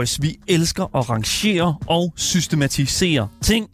[0.00, 0.22] boys.
[0.22, 3.68] vi elsker at rangere og systematisere ting.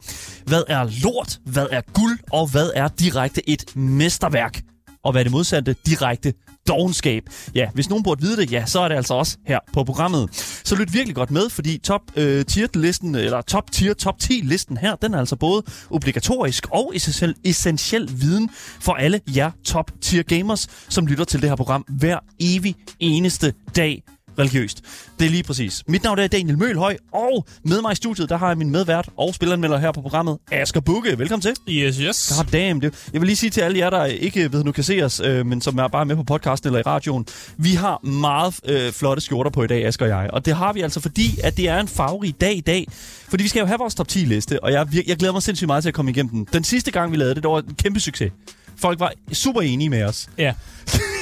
[0.46, 4.62] Hvad er lort, hvad er guld, og hvad er direkte et mesterværk?
[5.04, 5.76] Og hvad er det modsatte?
[5.86, 6.32] Direkte
[6.68, 7.22] dogenskab.
[7.54, 10.34] Ja, hvis nogen burde vide det, ja, så er det altså også her på programmet.
[10.64, 14.32] Så lyt virkelig godt med, fordi top øh, tier listen eller top tier, top 10
[14.32, 19.90] listen her, den er altså både obligatorisk og essentiel, essentiel viden for alle jer top
[20.00, 24.02] tier gamers, som lytter til det her program hver evig eneste dag
[24.38, 24.82] religiøst.
[25.18, 25.84] Det er lige præcis.
[25.88, 29.08] Mit navn er Daniel Mølhøj, og med mig i studiet, der har jeg min medvært
[29.16, 31.18] og spilleranmelder her på programmet, Asger Bukke.
[31.18, 31.54] Velkommen til.
[31.68, 32.32] Yes, yes.
[32.36, 32.80] God damn.
[32.80, 35.20] Det, jeg vil lige sige til alle jer, der ikke ved, nu kan se os,
[35.20, 37.26] øh, men som er bare med på podcasten eller i radioen.
[37.56, 40.30] Vi har meget øh, flotte skjorter på i dag, Asger og jeg.
[40.32, 42.86] Og det har vi altså, fordi at det er en farverig dag i dag.
[43.28, 45.66] Fordi vi skal jo have vores top 10 liste, og jeg, jeg glæder mig sindssygt
[45.66, 46.48] meget til at komme igennem den.
[46.52, 48.32] Den sidste gang, vi lavede det, det var en kæmpe succes.
[48.76, 50.28] Folk var super enige med os.
[50.38, 50.54] Ja.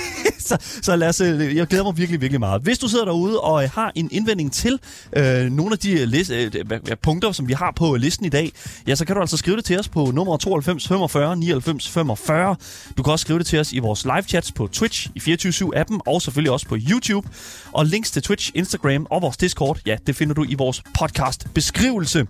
[0.48, 2.62] så, så lad os, øh, jeg glæder mig virkelig, virkelig meget.
[2.62, 4.78] Hvis du sidder derude og øh, har en indvending til
[5.16, 8.28] øh, nogle af de øh, lis, øh, øh, punkter, som vi har på listen i
[8.28, 8.52] dag,
[8.86, 12.56] ja, så kan du altså skrive det til os på nummer 92 45 99 45.
[12.96, 15.98] Du kan også skrive det til os i vores live chats på Twitch i 24-7-appen,
[16.06, 17.28] og selvfølgelig også på YouTube.
[17.72, 22.26] Og links til Twitch, Instagram og vores Discord, ja, det finder du i vores podcast-beskrivelse.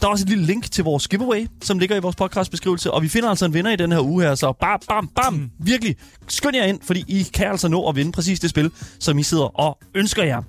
[0.00, 3.02] Der er også et lille link til vores giveaway, som ligger i vores podcast-beskrivelse, og
[3.02, 5.96] vi finder altså en vinder i den her uge her, så bam, bam, bam, virkelig
[6.28, 9.22] skynd jer ind, fordi I kan altså nå at vinde præcis det spil, som I
[9.22, 10.42] sidder og ønsker jer.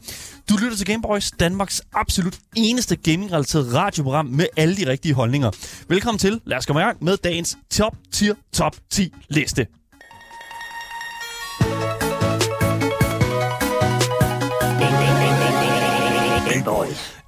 [0.49, 5.51] Du lytter til Gameboys, Danmarks absolut eneste gaming-relateret radioprogram med alle de rigtige holdninger.
[5.87, 6.41] Velkommen til.
[6.45, 9.67] Lad os komme i gang med dagens top tier top 10 liste.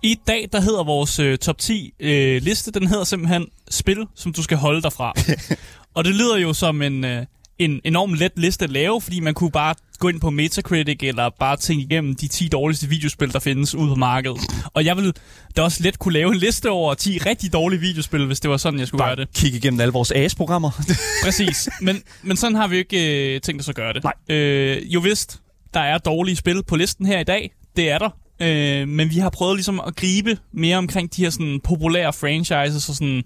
[0.03, 4.33] I dag, der hedder vores øh, top 10 øh, liste, den hedder simpelthen Spil, som
[4.33, 5.13] du skal holde dig fra.
[5.95, 7.25] og det lyder jo som en, øh,
[7.59, 11.29] en enorm let liste at lave, fordi man kunne bare gå ind på Metacritic, eller
[11.39, 14.37] bare tænke igennem de 10 dårligste videospil, der findes ude på markedet.
[14.73, 15.13] Og jeg ville
[15.55, 18.57] da også let kunne lave en liste over 10 rigtig dårlige videospil, hvis det var
[18.57, 19.27] sådan, jeg skulle gøre det.
[19.35, 20.71] Kig igennem alle vores AS-programmer.
[21.23, 21.69] Præcis.
[21.81, 24.03] Men, men sådan har vi jo ikke øh, tænkt os at gøre det.
[24.03, 24.37] Nej.
[24.37, 25.41] Øh, jo vist,
[25.73, 27.51] der er dårlige spil på listen her i dag.
[27.75, 28.09] Det er der.
[28.41, 32.89] Øh, men vi har prøvet ligesom at gribe mere omkring de her sådan, populære franchises
[32.89, 33.23] og sådan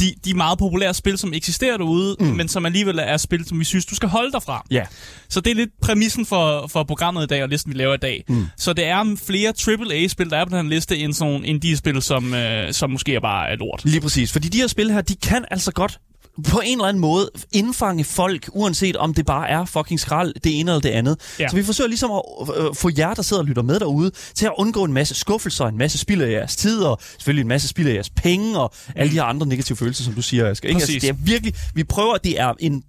[0.00, 2.26] de, de meget populære spil, som eksisterer derude, mm.
[2.26, 4.64] men som alligevel er spil, som vi synes, du skal holde dig fra.
[4.70, 4.84] ja,
[5.28, 7.98] Så det er lidt præmissen for, for programmet i dag, og listen, vi laver i
[7.98, 8.24] dag.
[8.28, 8.46] Mm.
[8.56, 12.02] Så det er flere AAA-spil, der er på den her liste, end sådan nogle indie-spil,
[12.02, 13.84] som, øh, som måske er bare er lort.
[13.84, 14.32] Lige præcis.
[14.32, 15.98] Fordi de her spil her, de kan altså godt
[16.42, 20.60] på en eller anden måde indfange folk, uanset om det bare er fucking skrald, det
[20.60, 21.16] ene eller det andet.
[21.38, 21.48] Ja.
[21.48, 22.22] Så vi forsøger ligesom at
[22.56, 25.66] øh, få jer, der sidder og lytter med derude, til at undgå en masse skuffelser,
[25.66, 28.72] en masse spild af jeres tid, og selvfølgelig en masse spild af jeres penge, og
[28.96, 30.68] alle de her andre negative følelser, som du siger, Asger.
[30.68, 30.80] Ikke?
[30.80, 32.82] Altså, det er virkelig, vi prøver, det er en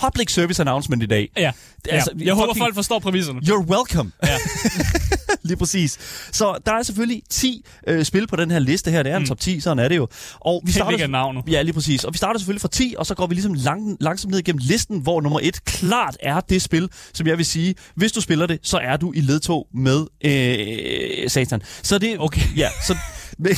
[0.00, 1.28] public service announcement i dag.
[1.36, 1.52] Ja,
[1.88, 2.24] altså, ja.
[2.24, 3.40] jeg håber, fucking- folk forstår præmisserne.
[3.40, 4.12] You're welcome.
[4.24, 4.36] Ja.
[5.48, 5.98] Lige præcis.
[6.32, 9.02] Så der er selvfølgelig 10 øh, spil på den her liste her.
[9.02, 10.08] Det er en top 10, sådan er det jo.
[10.40, 11.42] Og vi starter, hvilket navn.
[11.50, 12.04] Ja, lige præcis.
[12.04, 14.60] Og vi starter selvfølgelig fra 10, og så går vi ligesom lang, langsomt ned igennem
[14.62, 18.46] listen, hvor nummer 1 klart er det spil, som jeg vil sige, hvis du spiller
[18.46, 21.62] det, så er du i ledtog med øh, satan.
[21.82, 22.16] Så det...
[22.18, 22.42] Okay.
[22.56, 22.96] Ja, så...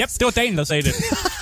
[0.00, 0.94] Yep, det var Daniel, der sagde det.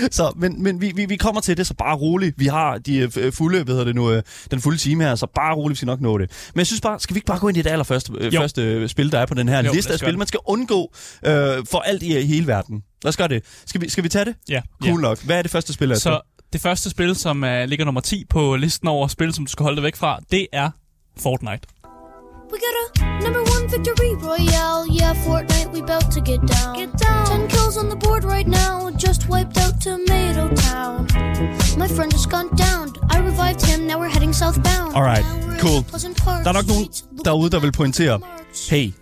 [0.10, 2.34] Så, men men vi, vi, vi kommer til det, så bare roligt.
[2.38, 5.26] Vi har de øh, fulde, hvad hedder det nu, øh, den fulde time her, så
[5.34, 6.30] bare roligt, vi skal nok nå det.
[6.54, 8.40] Men jeg synes bare, skal vi ikke bare gå ind i det allerførste øh, Jo.
[8.40, 10.18] første øh, spil, der er på den her Jo, liste af spil, det.
[10.18, 10.92] man skal undgå
[11.26, 11.32] øh,
[11.70, 12.82] for alt i, i hele verden.
[13.04, 13.42] Lad os gøre det.
[13.66, 14.34] Skal vi, skal vi tage det?
[14.48, 14.60] Ja.
[14.82, 15.24] Cool nok.
[15.24, 16.02] Hvad er det første spil, altså?
[16.02, 16.20] Så
[16.52, 19.62] det første spil, som uh, ligger nummer 10 på listen over spil, som du skal
[19.64, 20.70] holde dig væk fra, det er
[21.18, 21.60] Fortnite.
[22.52, 24.86] We got a number one victory royale.
[24.86, 26.76] Yeah, Fortnite, we bout to get down.
[26.76, 27.26] Get down.
[27.26, 28.90] Ten kills on the board right now.
[29.06, 31.06] Just wiped out Tomato Town.
[31.78, 32.84] My friend just gone down.
[33.10, 33.86] I revived him.
[33.86, 34.94] Now we're heading southbound.
[34.94, 35.24] Alright,
[35.60, 35.80] cool.
[36.44, 36.88] Der er nok nogen
[37.24, 38.20] derude, der vil pointere,
[38.70, 38.92] hey,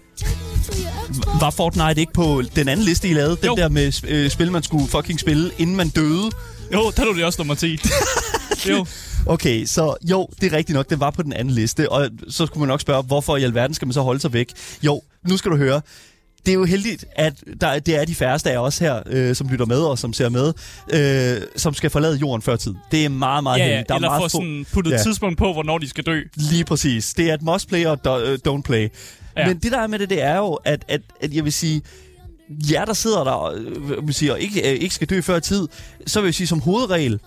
[1.40, 3.36] var Fortnite ikke på den anden liste, I lavede?
[3.36, 3.54] Den Jo.
[3.56, 6.30] der med øh, spil, man skulle fucking spille, inden man døde?
[6.72, 7.78] Jo, der er du det også nummer 10.
[8.70, 8.86] jo.
[9.26, 12.46] Okay, så jo, det er rigtigt nok, det var på den anden liste, og så
[12.46, 14.52] skulle man nok spørge, hvorfor i alverden skal man så holde sig væk?
[14.82, 15.80] Jo, nu skal du høre.
[16.46, 19.48] Det er jo heldigt, at der, det er de færreste af os her, øh, som
[19.48, 20.52] lytter med og som ser med,
[20.92, 22.74] øh, som skal forlade jorden før tid.
[22.90, 23.88] Det er meget, meget Ja, heldigt.
[23.88, 25.02] Der er eller meget få sådan puttet Ja.
[25.02, 26.20] tidspunkt på, hvornår de skal dø.
[26.36, 27.14] Lige præcis.
[27.14, 28.80] Det er et must play og do, øh, don't play.
[29.36, 29.40] Ja.
[29.42, 29.48] Ja.
[29.48, 31.82] Men det der er med det, det er jo, at, at, at jeg vil sige,
[32.72, 35.38] jer der sidder der og, øh, vil sige, og ikke, øh, ikke skal dø før
[35.38, 35.68] tid,
[36.06, 37.20] så vil jeg sige som hovedregel,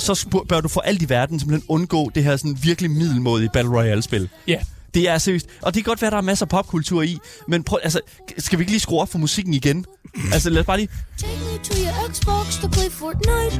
[0.00, 3.72] så bør du for alt i verden simpelthen undgå det her sådan virkelig middelmådige Battle
[3.72, 4.28] Royale-spil.
[4.48, 4.58] Ja.
[4.94, 5.46] Det er seriøst.
[5.62, 8.00] Og det kan godt være, at der er masser af popkultur i, men prøv, altså,
[8.38, 9.84] skal vi ikke lige skrue op for musikken igen?
[10.32, 10.88] Altså, lad os bare lige...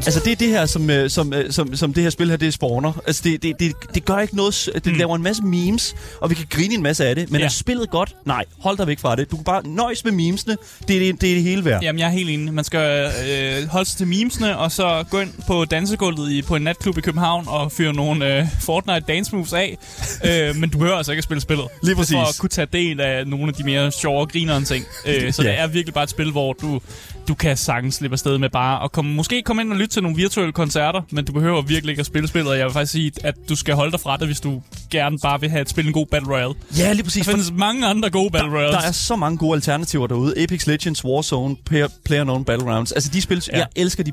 [0.07, 2.37] Altså, det er det her, som, øh, som, øh, som, som det her spil her,
[2.37, 2.93] det spawner.
[3.07, 4.69] Altså, det, det, det, det gør ikke noget...
[4.75, 4.93] Det mm.
[4.99, 7.31] laver en masse memes, og vi kan grine en masse af det.
[7.31, 7.45] Men Ja.
[7.47, 8.17] er spillet godt?
[8.27, 9.31] Nej, hold dig væk fra det.
[9.31, 10.57] Du kan bare nøjes med memesene.
[10.89, 11.83] Det er det, det, er det hele værd.
[11.83, 12.55] Jamen, jeg er helt enig.
[12.55, 16.57] Man skal øh, holde sig til memesene, og så gå ind på dansegulvet i, på
[16.57, 19.79] en natklub i København og fyre nogle øh, Fortnite dance moves af.
[20.25, 21.67] øh, men du behøver altså ikke at spille spillet.
[21.83, 22.13] Lige præcis.
[22.15, 24.85] For at kunne tage del af nogle af de mere sjove grinerende ting.
[25.07, 25.49] Øh, så Ja.
[25.49, 26.81] det er virkelig bare et spil, hvor du,
[27.29, 30.03] du kan sagtens slippe afsted med bare at komme, måske komme ind og lytte til
[30.03, 32.59] nogle virtuelle koncerter, men du behøver virkelig ikke at spille spillet.
[32.59, 35.41] Jeg vil faktisk sige, at du skal holde dig fra det, hvis du gerne bare
[35.41, 36.55] vil have at spille en god Battle Royale.
[36.79, 37.27] Ja, lige præcis.
[37.27, 38.77] Der findes mange andre gode Battle Royales.
[38.77, 40.43] Der er så mange gode alternativer derude.
[40.43, 42.93] Apex Legends, Warzone, Player, PlayerUnknown's Battlegrounds.
[42.93, 43.59] Altså, de spil, ja.
[43.59, 44.13] Jeg elsker de,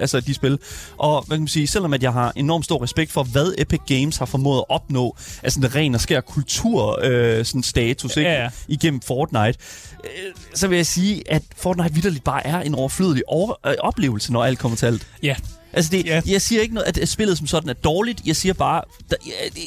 [0.00, 0.58] altså, de spil.
[0.98, 3.80] Og hvad kan man sige, selvom at jeg har enormt stor respekt for, hvad Epic
[3.86, 8.30] Games har formået at opnå, altså en ren og skær kultur øh, sådan status, ikke?
[8.30, 8.50] Ja, ja.
[8.68, 9.58] igennem Fortnite,
[10.04, 14.32] øh, så vil jeg sige, at Fortnite vidderligt bare er en overflødig over, øh, oplevelse,
[14.32, 15.06] når alt kommer til alt.
[15.22, 15.36] Ja,
[15.72, 16.30] Altså, det, yeah.
[16.30, 18.20] jeg siger ikke, noget, at spillet som sådan er dårligt.
[18.26, 19.16] Jeg siger bare, der,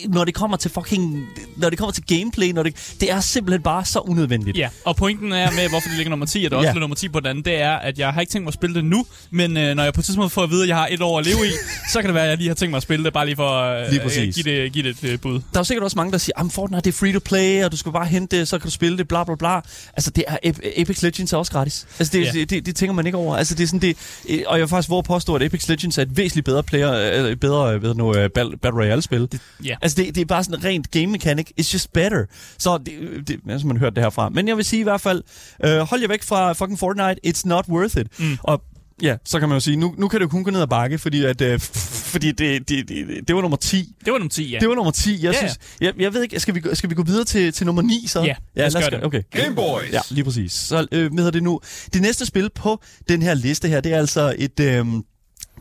[0.08, 1.26] når det kommer til fucking...
[1.58, 4.58] Når det kommer til gameplay, når det, det er simpelthen bare så unødvendigt.
[4.58, 6.74] Ja, og pointen er med, hvorfor det ligger nummer 10, og det er også Ja.
[6.74, 6.80] ja.
[6.80, 8.76] nummer 10 på den anden, det er, at jeg har ikke tænkt mig at spille
[8.76, 10.88] det nu, men øh, når jeg på et tidspunkt får at vide, at jeg har
[10.92, 11.50] et år at leve i,
[11.94, 13.36] så kan det være, at jeg lige har tænkt mig at spille det, bare lige
[13.36, 14.36] for at Lige øh, præcis.
[14.36, 15.34] give det, give det et øh, bud.
[15.34, 17.64] Der er jo sikkert også mange, der siger, at Fortnite det er free to play,
[17.64, 19.56] og du skal bare hente det, så kan du spille det, bla bla bla.
[19.94, 20.38] Altså, det er,
[20.78, 21.86] Apex Legends er også gratis.
[22.00, 22.32] Altså, det, Ja.
[22.32, 23.36] det, det, det, tænker man ikke over.
[23.38, 23.98] Altså, det er sådan, det,
[24.30, 26.64] øh, og jeg vil faktisk våge at påstå, at Apex Legends er et væsentligt bedre
[26.64, 29.22] player, øh, bedre, ved nu, øh, Battle, Battle Royale-spil.
[29.32, 29.76] Det, Ja.
[29.82, 31.48] Altså, det, det er bare sådan rent game mechanic.
[31.62, 32.26] It's just better.
[32.60, 32.94] Så det,
[33.28, 34.30] det altså, man hørt det herfra.
[34.30, 35.24] Men jeg vil sige i hvert fald,
[35.66, 37.16] øh, hold jer væk fra fucking Fortnite.
[37.28, 38.08] It's not worth it.
[38.20, 38.38] Mm.
[38.44, 38.64] Og
[39.02, 40.68] ja, så kan man jo sige, nu, nu kan det jo kun gå ned ad
[40.68, 43.94] bakke, fordi, at, øh, fordi det, det, det, det var nummer 10.
[44.06, 44.60] Det var nummer 10, ja.
[44.60, 45.12] Det var nummer 10.
[45.14, 45.38] Jeg, Ja, ja.
[45.38, 48.06] synes, jeg, jeg ved ikke, skal vi, skal vi gå videre til, til nummer 9
[48.08, 48.22] så?
[48.22, 49.04] Ja, lad os gøre gøre- det.
[49.06, 49.22] Okay.
[49.32, 49.92] Game Boys.
[49.92, 50.52] Ja, lige præcis.
[50.52, 51.60] Så øh, hvad hedder det nu?
[51.94, 54.60] Det næste spil på den her liste her, det er altså et...
[54.60, 54.86] Øh,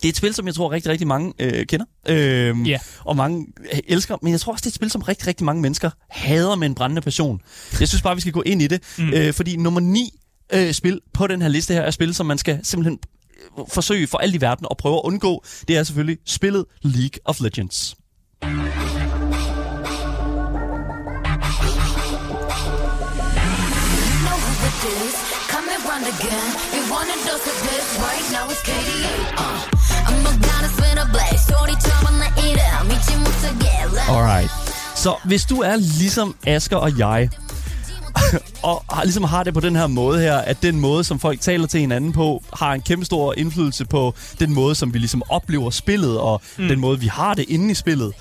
[0.03, 1.87] det er et spil, som jeg tror rigtig, rigtig mange øh, kender.
[2.09, 2.79] Øh, Ja.
[3.05, 4.17] Og mange øh, elsker.
[4.23, 6.67] Men jeg tror også, det er et spil, som rigtig, rigtig mange mennesker hader med
[6.67, 7.41] en brændende passion.
[7.81, 8.83] Jeg synes bare, vi skal gå ind i det.
[8.99, 9.13] Mm.
[9.13, 10.11] Øh, fordi nummer 9
[10.53, 12.99] øh, spil på den her liste her er spil, som man skal simpelthen
[13.59, 15.45] øh, forsøge for alt i verden at prøve at undgå.
[15.69, 17.95] Det er selvfølgelig spillet League of Legends.
[25.49, 26.49] Coming round again.
[26.75, 28.49] You wanna dose of this right now?
[28.51, 29.15] It's KDA.
[29.39, 29.72] Uh,
[34.09, 34.51] Alright.
[34.97, 37.31] Så hvis du er ligesom Asker og jeg,
[38.63, 41.41] og har, ligesom har det på den her måde her, at den måde, som folk
[41.41, 45.23] taler til hinanden på, har en kæmpe stor indflydelse på den måde, som vi ligesom
[45.29, 46.69] oplever spillet, og mm.
[46.69, 48.13] den måde, vi har det inde i spillet,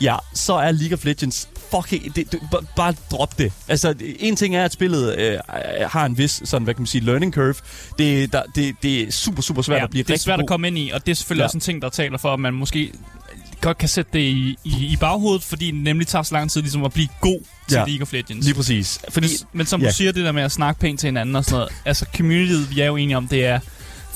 [0.00, 2.16] ja, så er League of Legends fucking...
[2.16, 3.52] Det, det, b- bare drop det.
[3.68, 5.38] Altså, en ting er, at spillet øh,
[5.86, 7.54] har en vis, sådan, hvad kan man sige, learning curve.
[7.98, 10.36] Det, der, det, det er super, super svært ja, at blive det er rigtig svært
[10.38, 10.42] god.
[10.44, 11.46] at komme ind i, og det er selvfølgelig Ja.
[11.46, 12.92] også en ting, der taler for, at man måske
[13.60, 16.60] godt kan sætte det i, i, i baghovedet, fordi det nemlig tager så lang tid
[16.60, 17.84] ligesom at blive god til Ja.
[17.84, 18.44] League of Legends.
[18.46, 18.98] Lige præcis.
[19.10, 19.88] Fordi, Fordi, men som ja.
[19.88, 21.72] du siger, det der med at snakke pænt til hinanden og sådan noget.
[21.84, 23.60] Altså, communityet, vi er jo enige om, det er...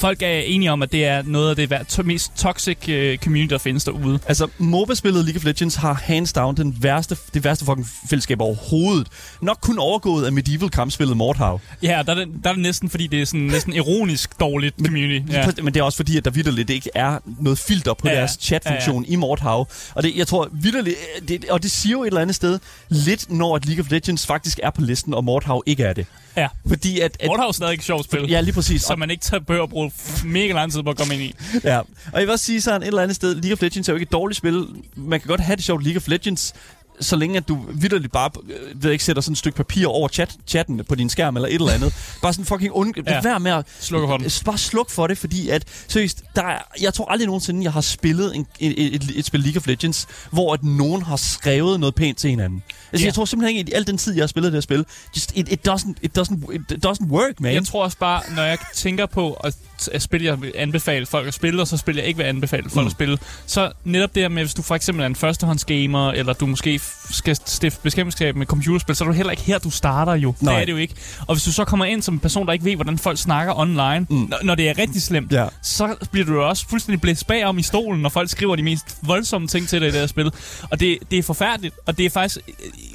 [0.03, 3.53] Folk er enige om, at det er noget af det vær- mest toxic uh, community,
[3.53, 4.19] der findes derude.
[4.27, 9.07] Altså, MOBA-spillet League of Legends har hands down den værste, det værste fucking fællesskab overhovedet.
[9.43, 11.61] Nok kun overgået af medieval kampspillet Mordhav.
[11.83, 14.75] Ja, der er, det, der er det næsten, fordi det er sådan næsten ironisk dårligt
[14.85, 15.33] community.
[15.33, 15.47] Ja.
[15.63, 18.19] Men det er også fordi, at der vidderligt ikke er noget filter på Ja, ja.
[18.19, 19.69] deres chatfunktion i Mordhav.
[19.95, 20.97] Og det, jeg tror vidderligt,
[21.29, 24.27] det, og det siger jo et eller andet sted lidt, når at League of Legends
[24.27, 26.07] faktisk er på listen, og Mordhav ikke er det.
[26.37, 26.49] Ja.
[26.69, 27.17] Fordi at...
[27.21, 28.83] at Mordhav er stadig et sjovt spil, ja, lige præcis.
[28.83, 29.93] som man ikke tager behøver at bruge
[30.25, 31.35] mega lang tid på at komme ind i.
[31.65, 33.93] Ja, og jeg vil også sige sådan et eller andet sted, League of Legends er
[33.93, 34.67] jo ikke et dårligt spil.
[34.95, 36.55] Man kan godt have det sjovt League of Legends,
[37.01, 40.09] så længe at du vidderligt bare øh, ved ikke, sætter sådan et stykke papir over
[40.09, 41.95] chat, chatten på din skærm eller et eller andet.
[42.23, 42.95] bare sådan fucking und...
[43.07, 43.21] Ja.
[43.23, 43.67] Vær med at...
[43.81, 44.31] Slukker for den.
[44.45, 47.81] Bare sluk for det, fordi at, seriøst, der er, jeg tror aldrig nogensinde, jeg har
[47.81, 51.95] spillet en, et, et, et spil League of Legends, hvor at nogen har skrevet noget
[51.95, 52.63] pænt til hinanden.
[52.93, 53.07] Altså, Ja.
[53.07, 54.85] jeg tror simpelthen ikke, at al den tid, jeg har spillet det her spil,
[55.17, 57.55] just, it, it, doesn't, it, doesn't, it doesn't work, man.
[57.55, 59.55] Jeg tror også bare, når jeg tænker på at,
[59.93, 62.63] at spille, jeg vil anbefale folk at spille, og så spiller jeg ikke vil anbefale
[62.71, 62.87] folk Mm.
[62.87, 66.33] at spille, så netop det her med, hvis du for eksempel er en førstehåndsgamer, eller
[66.33, 66.79] du måske
[67.11, 70.35] skal stifte bekendtskab med computerspil, så er du heller ikke her, du starter jo.
[70.41, 70.53] Nej.
[70.55, 70.95] Det er det jo ikke.
[71.27, 73.59] Og hvis du så kommer ind som en person, der ikke ved, hvordan folk snakker
[73.59, 74.17] online, Mm.
[74.17, 75.47] når, når det er rigtig slemt, Ja.
[75.63, 78.97] så bliver du jo også fuldstændig blæst bagom i stolen, når folk skriver de mest
[79.03, 80.31] voldsomme ting til dig i det her spil.
[80.71, 82.39] Og det, det er forfærdeligt, og det er faktisk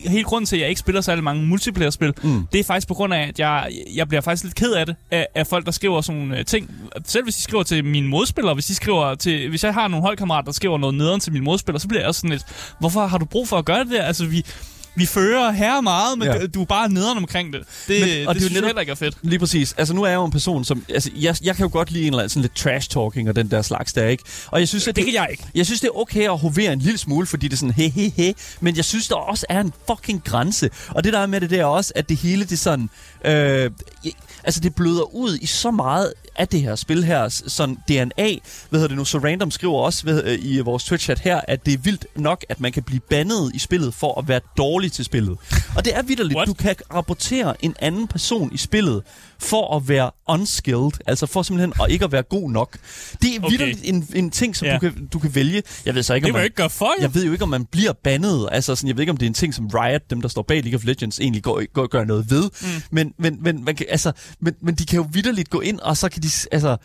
[0.06, 2.14] øh, helt grund til, at jeg ikke spiller særlig mange multiplayer-spil.
[2.24, 2.48] Mm.
[2.52, 4.96] Det er faktisk på grund af, at jeg, jeg bliver faktisk lidt ked af det,
[5.12, 6.72] af, af folk, der skriver sådan nogle øh, ting.
[7.06, 10.02] Selv hvis de skriver til mine modspillere, hvis de skriver til, hvis jeg har nogle
[10.06, 12.44] holdkammerater, der skriver noget nederen til mine modspillere, så bliver jeg også sådan lidt,
[12.80, 14.04] hvorfor har du brug for at gøre det der?
[14.04, 14.46] Altså, vi,
[14.96, 16.48] vi fører her meget, men Ja.
[16.48, 17.62] du er bare nederen omkring det.
[17.88, 19.16] Det, Men- og det, det er det synes netop- heller ikke er fedt.
[19.22, 19.74] Lige præcis.
[19.78, 20.86] Altså nu er jeg jo en person, som...
[20.90, 23.52] Altså, jeg, jeg kan jo godt lide en eller anden sådan lidt trash-talking og den
[23.52, 24.24] der slags der, ikke?
[24.48, 25.44] Og jeg synes, at Det kan jeg ikke.
[25.56, 27.90] Jeg synes, det er okay at hovere en lille smule, fordi det er sådan he
[27.90, 30.70] he he, men jeg synes, der også er en fucking grænse.
[30.90, 32.90] Og det der er med det, det er også, at det hele, det er sådan...
[33.26, 33.72] Øh,
[34.44, 38.10] altså, det bløder ud i så meget af det her spil her, sådan DNA.
[38.70, 39.06] Hvad hedder det nu?
[39.06, 42.46] Så Random skriver også ved, øh, i vores Twitch-chat her, at det er vildt nok,
[42.50, 45.38] at man kan blive bandet i spillet for at være dårlig til spillet.
[45.76, 46.36] Og det er vidderligt.
[46.36, 46.48] What?
[46.48, 49.02] Du kan rapportere en anden person i spillet
[49.40, 52.78] for at være unskilled, altså for simpelthen at ikke at være god nok.
[53.22, 53.76] Det er Okay.
[53.84, 54.74] en, en ting, som Ja.
[54.74, 55.64] du, kan, du kan vælge.
[55.86, 57.02] Jeg ved så ikke, Det om må man, jeg ikke gøre for, jo.
[57.02, 58.50] jeg ved jo ikke, om man bliver bandet.
[58.52, 60.42] Altså, sådan, jeg ved ikke, om det er en ting, som Riot, dem der står
[60.42, 62.50] bag League of Legends, egentlig går, går, gør noget ved.
[62.62, 62.68] Mm.
[62.92, 65.98] Men, men, men, man kan, altså, men, men de kan jo vidderligt gå ind, og
[65.98, 66.27] så kan de...
[66.30, 66.78] s- Altså,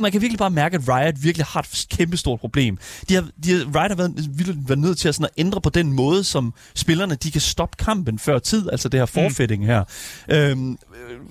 [0.00, 2.78] man kan virkelig bare mærke, at Riot virkelig har et kæmpestort problem.
[3.08, 5.60] De har, de har, Riot har været, virkelig været nødt til at, sådan at ændre
[5.60, 9.66] på den måde, som spillerne de kan stoppe kampen før tid, altså det her forfætting
[9.66, 9.84] her.
[10.28, 10.76] Øhm, øh,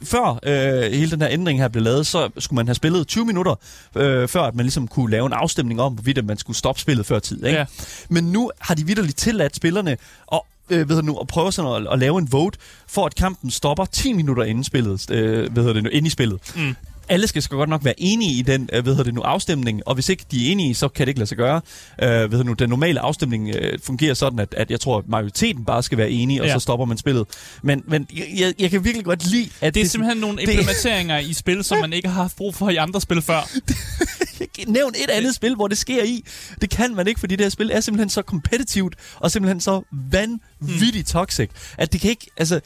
[0.04, 3.26] før øh, hele den her ændring her blev lavet, så skulle man have spillet 20
[3.26, 3.56] minutter,
[3.96, 7.06] øh, før at man ligesom kunne lave en afstemning om, hvorvidt man skulle stoppe spillet
[7.06, 7.46] før tid.
[7.46, 7.58] Ikke?
[7.60, 7.66] Ja.
[8.10, 9.98] Men nu har de vidderligt tilladt spillerne
[10.32, 13.16] at, øh, ved du nu, at prøve sådan at, at, lave en vote, for at
[13.16, 16.40] kampen stopper 10 minutter inden spillet, øh, hvad hedder det nu, inde i spillet.
[16.56, 16.76] Mm.
[17.10, 19.82] Alle skal, skal godt nok være enige i den øh, hvad hedder det nu, afstemning,
[19.86, 21.56] og hvis ikke de er enige, så kan det ikke lade sig gøre.
[21.56, 24.98] Øh, hvad hedder det nu, den normale afstemning øh, fungerer sådan, at, at jeg tror,
[24.98, 26.54] at majoriteten bare skal være enige, og Ja.
[26.54, 27.26] så stopper man spillet.
[27.64, 28.08] Men, men
[28.40, 31.64] jeg, jeg, kan virkelig godt lide, at Det er simpelthen nogle det- implementeringer i spil,
[31.64, 33.50] som man ikke har haft brug for i andre spil før.
[34.68, 36.24] Nævn et andet spil, hvor det sker i.
[36.62, 39.82] Det kan man ikke, fordi det her spil er simpelthen så kompetitivt, og simpelthen så
[40.12, 42.60] vanvittigt toxic, at det kan ikke, altså,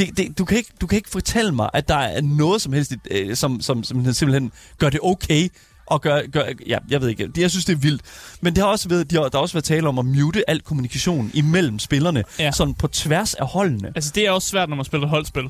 [0.00, 2.72] det, det, du, kan ikke, du kan ikke fortælle mig, at der er noget som
[2.72, 5.48] helst, øh, som, som, som simpelthen gør det okay,
[5.86, 8.02] og gør, gør, ja, jeg ved ikke, det, jeg synes, det er vildt.
[8.40, 10.50] Men det har også været, de har, der har også været tale om at mute
[10.50, 12.52] al kommunikation imellem spillerne, Ja.
[12.52, 13.92] sådan på tværs af holdene.
[13.94, 15.42] Altså, det er også svært, når man spiller holdspil.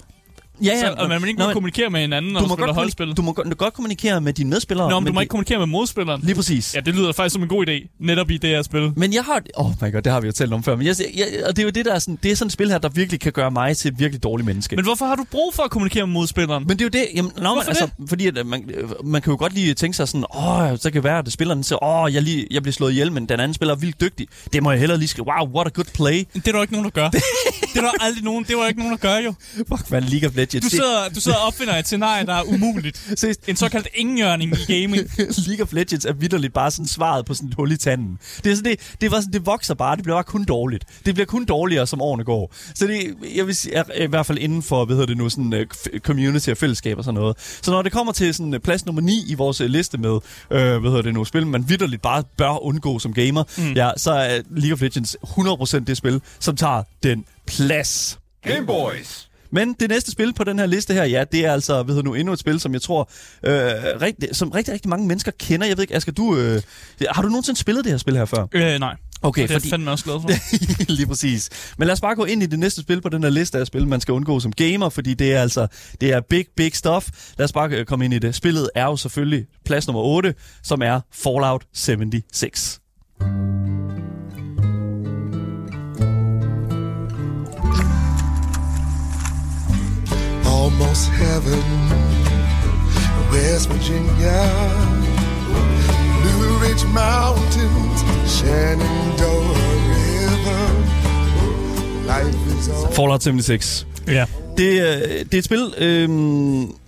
[0.65, 2.67] Ja, Så, og man må ikke Nå, kommunikere med hinanden, når du man må, spiller
[2.67, 3.13] godt holdspil.
[3.13, 4.91] du må godt, kommunikere med dine medspillere.
[4.91, 6.21] Nå, men du men må det- ikke kommunikere med modspilleren.
[6.25, 6.75] Lige præcis.
[6.75, 8.93] Ja, det lyder faktisk som en god idé, netop i det her spil.
[8.97, 9.43] Men jeg har...
[9.55, 10.77] Oh my god, det har vi jo talt om før.
[10.77, 12.53] Men jeg, jeg, og det er jo det, der er sådan, det er sådan et
[12.53, 14.77] spil her, der virkelig kan gøre mig til et virkelig dårligt menneske.
[14.77, 16.65] Men hvorfor har du brug for at kommunikere med modspilleren?
[16.69, 19.23] men det er jo det, jamen, nå, Hvorfor altså, fordi at, øh, man, øh, man
[19.23, 21.85] kan jo godt lige tænke sig sådan, åh, så kan det være, at spilleren siger,
[21.85, 24.27] åh, jeg, lige, jeg bliver slået ihjel, men den anden spiller er vildt dygtig.
[24.53, 26.19] Det må jeg hellere lige skrive, wow, what a good play.
[26.35, 27.09] Det er der jo ikke nogen, der gør.
[27.73, 29.35] det er der aldrig nogen, det var ikke nogen, der gør jo.
[29.77, 30.73] Fuck, man, League of Legends.
[30.73, 33.13] Du sidder, du sidder og opfinder et scenarie, der er umuligt.
[33.17, 35.03] Seriøst, En såkaldt ingenjørning i gaming.
[35.49, 38.19] League of Legends er vidderligt bare sådan svaret på sådan et hul i tanden.
[38.45, 40.85] Det, er sådan, det, det, var sådan, det vokser bare, det bliver bare kun dårligt.
[41.07, 42.55] Det bliver kun dårligere, som årene går.
[42.75, 45.29] Så det, jeg vil sige, er, i hvert fald inden for, hvad hedder det nu,
[45.29, 47.37] sådan uh, community og fællesskab og sådan noget.
[47.63, 50.11] Så når det kommer til sådan uh, plads nummer 9 i vores uh, liste med,
[50.11, 53.73] uh, hvad hedder det nu, spil, man vidderligt bare bør undgå som gamer, mm.
[53.73, 58.19] ja, så er League of Legends 100% det spil, som tager den plads.
[58.43, 59.30] Game Boys.
[59.53, 62.09] Men det næste spil på den her liste her, ja, det er altså, hvad hedder
[62.09, 63.11] nu, endnu et spil, som jeg tror,
[63.43, 63.53] øh,
[64.01, 65.67] rigtig, som rigtig, rigtig mange mennesker kender.
[65.67, 66.63] Jeg ved ikke, Asger, du, øh,
[67.09, 68.47] har du nogensinde spillet det her spil her før?
[68.53, 68.97] Øh, nej.
[69.23, 69.71] Okay, Og det er fordi...
[69.71, 70.31] fandme også glad for.
[70.97, 71.51] Lige præcis.
[71.79, 73.67] Men lad os bare gå ind i det næste spil på den her liste af
[73.67, 75.67] spil, man skal undgå som gamer, fordi det er altså,
[76.01, 77.09] det er big, big stuff.
[77.39, 78.35] Lad os bare øh, komme ind i det.
[78.35, 82.81] Spillet er jo selvfølgelig plads nummer 8, som er Fallout 76.
[90.81, 91.63] almost heaven.
[93.33, 94.41] West Virginia,
[96.23, 99.57] Blue Ridge Mountains, Shenandoah
[99.93, 100.63] River.
[102.07, 102.93] Life is all.
[102.93, 103.87] Fallout 76.
[104.09, 104.25] Ja.
[104.57, 106.09] Det, øh, det er et spil, øh,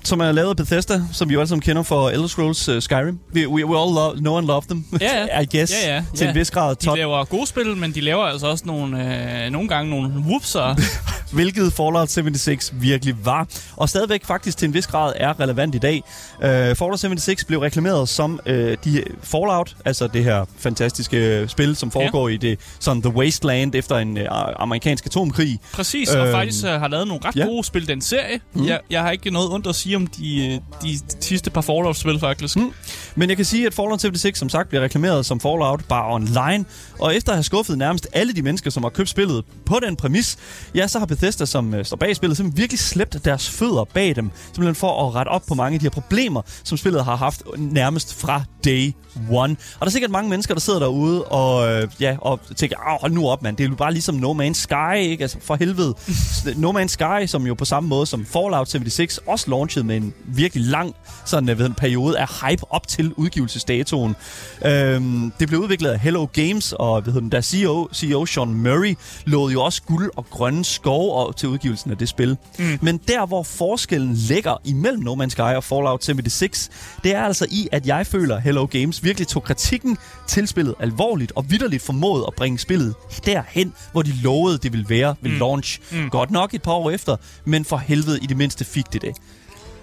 [0.04, 2.80] som er lavet af Bethesda, som vi jo alle sammen kender for Elder Scrolls uh,
[2.80, 3.18] Skyrim.
[3.35, 5.40] We, we, we all love, know and love them, Ja, ja.
[5.42, 6.30] I guess, Ja, ja, til ja.
[6.30, 6.75] en vis grad.
[6.75, 10.09] De Top, laver gode spil, men de laver altså også nogle, øh, nogle gange nogle
[10.09, 10.75] whoopser.
[11.32, 15.78] hvilket Fallout 76 virkelig var, og stadigvæk faktisk til en vis grad er relevant i
[15.78, 16.02] dag.
[16.38, 16.44] Uh,
[16.76, 22.28] Fallout 76 blev reklameret som uh, de Fallout, altså det her fantastiske spil, som foregår
[22.28, 22.35] ja.
[22.35, 24.25] i det sådan The Wasteland efter en uh,
[24.56, 25.61] amerikansk atomkrig.
[25.73, 27.44] Præcis, og Øhm, faktisk øh, har lavet nogle ret ja.
[27.44, 28.40] gode spil, den serie.
[28.52, 28.66] Mm.
[28.66, 32.56] Jeg, jeg har ikke noget ondt at sige om de, de sidste par Fallout-spil, faktisk.
[32.56, 32.72] Mm.
[33.16, 36.64] Men jeg kan sige, at Fallout 76 som sagt bliver reklameret som Fallout bare online.
[36.99, 39.96] Og efter at have skuffet nærmest alle de mennesker, som har købt spillet på den
[39.96, 40.38] præmis,
[40.75, 44.16] ja, så har Bethesda, som øh, står bag spillet, simpelthen virkelig slæbt deres fødder bag
[44.16, 44.30] dem.
[44.46, 47.42] Simpelthen for at rette op på mange af de her problemer, som spillet har haft
[47.58, 48.92] nærmest fra day
[49.30, 49.52] one.
[49.52, 52.99] Og der er sikkert mange mennesker, der sidder derude og, øh, ja, og tænker, "Au,
[53.00, 53.56] hold nu op, mand.
[53.56, 55.22] Det er jo bare ligesom No Man's Sky, ikke?
[55.22, 55.94] Altså, for helvede.
[56.62, 59.50] no Man's Sky, som jo på samme måde som Fallout 76 også
[59.83, 64.17] launchet med en virkelig lang sådan, jeg ved, en periode af hype op til udgivelsesdatoen.
[64.67, 68.95] Øhm, det blev udviklet af Hello Games, og hedder den, der CEO, CEO Sean Murray
[69.27, 72.37] lovede jo også guld og grønne skove og- til udgivelsen af det spil.
[72.59, 72.79] Mm.
[72.83, 76.71] Men der, hvor forskellen ligger imellem No Man's Sky og Fallout 76,
[77.05, 79.99] det er altså i, at jeg føler, at Hello Games virkelig tog kritikken
[80.29, 82.95] til spillet alvorligt og vidderligt formåede at bringe spillet
[83.27, 85.37] derhen, hvor de lovede, det ville være ved mm.
[85.39, 85.81] launch.
[85.93, 86.11] Mm.
[86.11, 89.15] Godt nok et par år efter, men for helvede i det mindste fik det det.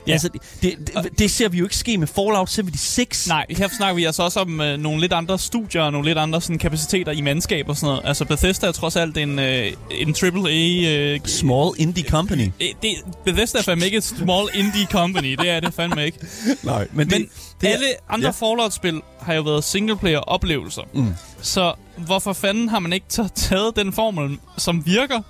[0.10, 0.14] Ja.
[0.14, 0.30] Altså,
[0.62, 3.28] det, det, det ser vi jo ikke ske med Fallout 76.
[3.28, 6.18] Nej, her snakker vi altså også om øh, nogle lidt andre studier og nogle lidt
[6.18, 8.02] andre sådan, kapaciteter i mandskab og sådan noget.
[8.08, 10.90] Altså Bethesda er trods alt en, øh, en AAA...
[10.92, 12.52] Øh, Small indie company.
[12.62, 12.90] øh, det,
[13.26, 15.34] Bethesda er fandme ikke et small indie company.
[15.36, 16.18] Det er det fandme ikke.
[16.64, 17.30] Nej, men, Men det,
[17.62, 18.48] det er- alle andre ja.
[18.48, 20.82] Fallout-spil har jo været singleplayer-oplevelser.
[20.94, 21.14] Mm.
[21.42, 25.22] Så hvorfor fanden har man ikke ta- taget den formel, som virker,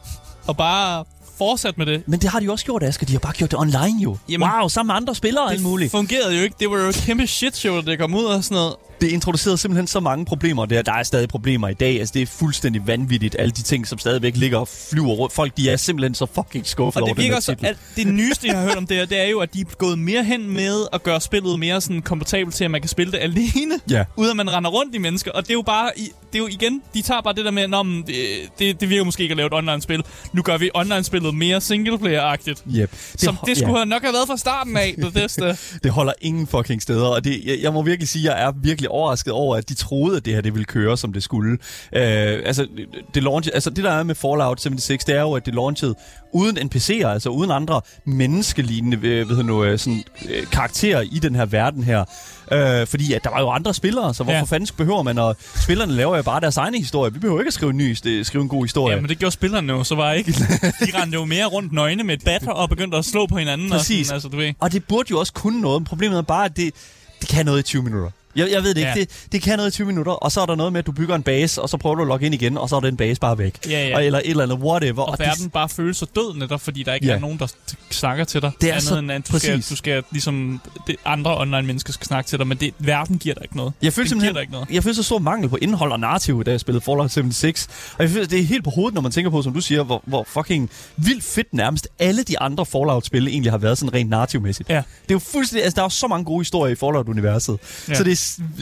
[0.48, 1.06] og bare
[1.44, 2.04] fortsat med det?
[2.08, 3.06] Men det har de jo også gjort, Asger.
[3.06, 4.18] De har bare gjort det online jo.
[4.30, 5.92] Jamen, wow, sammen med andre spillere og alt muligt.
[5.92, 6.56] fungerede jo ikke.
[6.60, 8.74] Det var jo et kæmpe shit show, da det kom ud og sådan noget.
[9.02, 10.66] Det introducerede simpelthen så mange problemer.
[10.66, 12.00] Der, der er stadig problemer i dag.
[12.00, 13.36] Altså, det er fuldstændig vanvittigt.
[13.40, 15.34] Alle de ting, som stadigvæk ligger og flyver rundt.
[15.34, 17.66] Folk, de er simpelthen så fucking skuffet Og over det den her så, titel.
[17.66, 19.66] at det nyeste, jeg har hørt om det her, det er jo, at de er
[19.78, 23.12] gået mere hen med at gøre spillet mere sådan komfortabelt til, at man kan spille
[23.12, 24.04] det alene, Ja.
[24.18, 25.32] uden at man render rundt i mennesker.
[25.32, 27.68] Og det er jo bare, det er jo igen, de tager bare det der med,
[27.68, 28.16] Nå, men det,
[28.60, 30.04] det, det virker måske ikke at lave et online-spil.
[30.34, 32.64] Nu gør vi online-spillet mere singleplayer-agtigt.
[32.76, 32.92] Yep.
[33.18, 33.78] Som ho- det skulle ja.
[33.78, 35.56] have nok have været fra starten af, Bethesda.
[35.84, 38.52] Det holder ingen fucking steder, og det, jeg, jeg må virkelig sige, at jeg er
[38.64, 41.52] virkelig overrasket over, at de troede, at det her det ville køre, som det skulle.
[41.94, 42.68] Øh, altså,
[43.14, 45.96] det, launch, altså, det der er med Fallout 76, det er jo, at det launchede
[46.34, 51.36] uden NPC'er, altså uden andre menneskelignende øh, ved nu, øh, sådan, øh, karakterer i den
[51.36, 52.06] her verden her.
[52.52, 54.44] Øh, fordi at der var jo andre spillere, så hvorfor ja.
[54.44, 57.14] Fanden behøver man, og spillerne laver jo bare deres egne historie.
[57.14, 57.94] Vi behøver ikke at skrive en ny,
[58.24, 58.96] skrive en god historie.
[58.96, 60.32] Ja, men det gjorde spillerne jo så bare ikke.
[60.32, 63.70] De rendte jo mere rundt nøgne med et bat og begyndte at slå på hinanden.
[63.70, 64.00] Præcis.
[64.00, 64.54] Og sådan, altså, du ved.
[64.60, 65.86] Og det burde jo også kunne noget.
[65.86, 66.74] Problemet er bare, at det,
[67.22, 68.12] det kan noget i 20 minutter.
[68.36, 68.90] Jeg, jeg ved det ikke.
[68.90, 68.96] Ja.
[69.00, 70.92] Det, det kan noget i 20 minutter, og så er der noget med, at du
[70.92, 72.98] bygger en base, og så prøver du at logge ind igen, og så er den
[72.98, 73.58] base bare væk.
[73.70, 73.96] Ja, ja.
[73.96, 75.02] Og, eller et eller andet, whatever.
[75.04, 77.14] Og, det- verden bare føles så død netop, fordi der ikke Ja.
[77.16, 77.48] er nogen, der
[77.92, 78.52] snakker til dig.
[78.62, 79.70] Det er andet så- end, at du skal, præcis.
[79.70, 83.36] du skal ligesom det, andre online mennesker skal snakke til dig, men det, verden giver
[83.36, 83.74] dig ikke noget.
[83.82, 84.70] Jeg følte det simpelthen, dig ikke noget.
[84.72, 87.68] jeg følte så stor mangel på indhold og narrativ, da jeg spillede Fallout 76.
[87.98, 89.84] Og jeg føler, det er helt på hovedet, når man tænker på, som du siger,
[89.84, 94.10] hvor, hvor fucking vildt fedt nærmest alle de andre Fallout-spil egentlig har været sådan rent
[94.10, 94.70] narrativmæssigt.
[94.70, 94.76] Ja.
[94.76, 97.58] Det er jo fuldstændig, altså der er jo så mange gode historier i Fallout-universet.
[97.90, 97.94] Ja.
[97.94, 98.18] Så det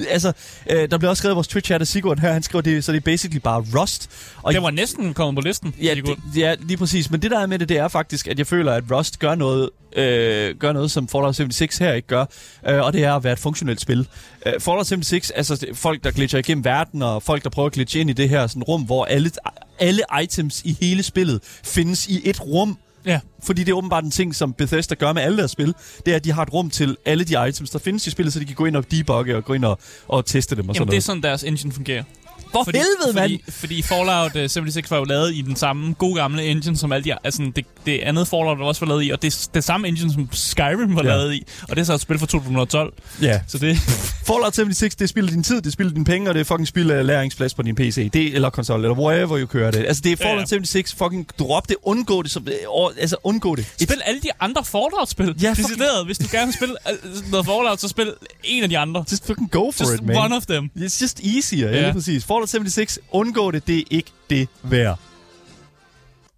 [0.09, 0.33] altså,
[0.69, 2.91] øh, der bliver også skrevet i vores Twitch-chat af Sigurd her, han skriver, det, så
[2.91, 4.09] det er basically bare Rust.
[4.43, 5.75] Og Det var næsten kommet på listen.
[5.81, 6.17] Ja, Sigurd.
[6.33, 7.11] det, ja, lige præcis.
[7.11, 9.35] Men det der er med det, det er faktisk, at jeg føler, at Rust gør
[9.35, 12.25] noget, øh, gør noget som Fallout 76 her ikke gør.
[12.67, 14.07] Øh, og det er at være et funktionelt spil.
[14.45, 17.99] Øh, Fallout 76, altså folk, der glitcher igennem verden, og folk, der prøver at glitche
[17.99, 19.31] ind i det her sådan, rum, hvor alle,
[19.79, 22.77] alle items i hele spillet findes i et rum.
[23.07, 23.19] Ja.
[23.43, 25.73] Fordi det er åbenbart en ting, som Bethesda gør med alle deres spil.
[26.05, 28.33] Det er, at de har et rum til alle de items, der findes i spillet,
[28.33, 30.75] så de kan gå ind og debugge og gå ind og, og teste dem og
[30.75, 31.03] sådan Jamen, det er noget.
[31.03, 32.03] sådan, deres engine fungerer.
[32.53, 33.31] For helvede, mand!
[33.31, 36.91] fordi, fordi Fallout øh, 76 var jo lavet i den samme gode gamle engine, som
[36.91, 39.63] alle de, altså det, det andet Fallout også var lavet i, og det er det
[39.63, 41.09] samme engine, som Skyrim var Ja.
[41.09, 42.93] lavet i, og det er så et spil fra 2012.
[43.21, 43.39] Ja.
[43.47, 43.77] Så det,
[44.27, 46.91] Fallout 76, det spiller din tid, det spiller dine penge, og det er fucking spild
[46.91, 48.09] af læringsplads på din PC.
[48.13, 49.85] Det, eller konsol, eller wherever du kører det.
[49.87, 50.45] Altså, det er Fallout Ja, ja.
[50.45, 53.65] 76, fucking drop det, undgå det, som, or, altså undgå det.
[53.81, 55.35] spil alle de andre Fallout-spil.
[55.41, 56.05] Ja, fucking- Decideret.
[56.05, 59.05] Hvis du gerne vil spille øh, noget Fallout, så spil en af de andre.
[59.11, 60.17] Just fucking go for Just it, man.
[60.17, 60.69] one of them.
[60.77, 61.85] It's just easier, ja.
[61.87, 61.91] Ja.
[61.93, 62.25] præcis.
[62.25, 64.99] Fallout 76, undgå det, det er ikke det værd.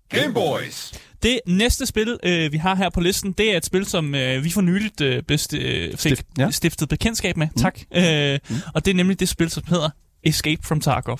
[0.09, 0.93] Game Boys.
[1.23, 4.43] Det næste spil, øh, vi har her på listen, det er et spil, som øh,
[4.43, 6.51] vi for nyligt øh, bedst, øh, fik Stift- ja.
[6.51, 7.47] stiftet bekendtskab med.
[7.55, 7.61] Mm.
[7.61, 7.79] Tak.
[7.95, 8.55] Øh, mm.
[8.73, 9.89] Og det er nemlig det spil, som hedder
[10.23, 11.19] Escape from Tarkov.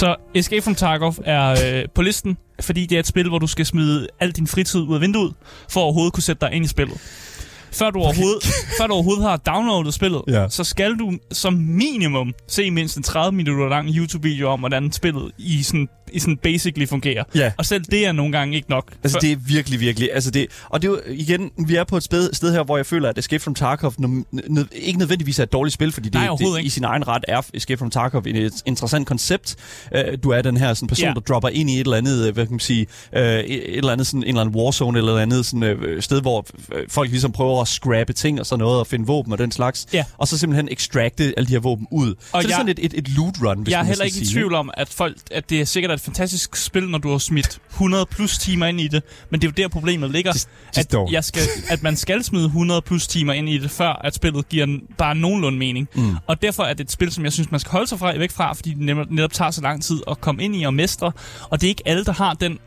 [0.00, 3.46] Så Escape from Tarkov er øh, på listen, fordi det er et spil, hvor du
[3.46, 5.34] skal smide al din fritid ud af vinduet,
[5.70, 6.98] for at overhovedet kunne sætte dig ind i spillet.
[7.72, 8.42] Før du overhovedet,
[8.78, 10.48] før du overhovedet har downloadet spillet, Ja.
[10.48, 15.32] så skal du som minimum se mindst en 30 minutter lang YouTube-video om, hvordan spillet
[15.38, 17.24] i sådan, i sådan basically fungerer.
[17.34, 17.52] Ja.
[17.58, 18.92] Og selv det er nogle gange ikke nok.
[19.04, 20.10] Altså, det er virkelig, virkelig...
[20.14, 22.76] Altså, det, og det er jo, igen, vi er på et sted, sted her, hvor
[22.76, 24.08] jeg føler, at Escape from Tarkov nø,
[24.48, 26.70] nø, ikke nødvendigvis er et dårligt spil, fordi det, Nej, det overhovedet i ikke.
[26.74, 29.56] sin egen ret er Escape from Tarkov et interessant koncept.
[29.94, 31.12] Uh, du er den her sådan, person, Ja.
[31.14, 33.92] der dropper ind i et eller andet, øh, hvad kan man sige, uh, et, eller
[33.92, 36.46] andet, sådan, en eller anden warzone eller et andet sådan, uh, sted, hvor
[36.88, 39.86] folk ligesom prøver at scrappe ting og sådan noget, og finde våben og den slags.
[39.92, 40.04] Ja.
[40.18, 42.10] Og så simpelthen extracte alle de her våben ud.
[42.10, 44.04] Og så det er jeg- sådan et, et, et loot run, hvis jeg er heller
[44.04, 46.98] ikke i tvivl om, at folk, at det er sikkert, at et fantastisk spil, når
[46.98, 50.10] du har smidt 100 plus timer ind i det, men det er jo der problemet
[50.10, 53.58] ligger, Just- just at, jeg skal, at man skal smide 100 plus timer ind i
[53.58, 55.88] det, før at spillet giver en- bare nogenlunde mening.
[55.94, 56.16] Mm.
[56.26, 58.30] Og derfor er det et spil, som jeg synes, man skal holde sig fra, væk
[58.30, 61.12] fra, fordi det netop tager så lang tid at komme ind i og mestre,
[61.50, 62.58] og det er ikke alle, der har den,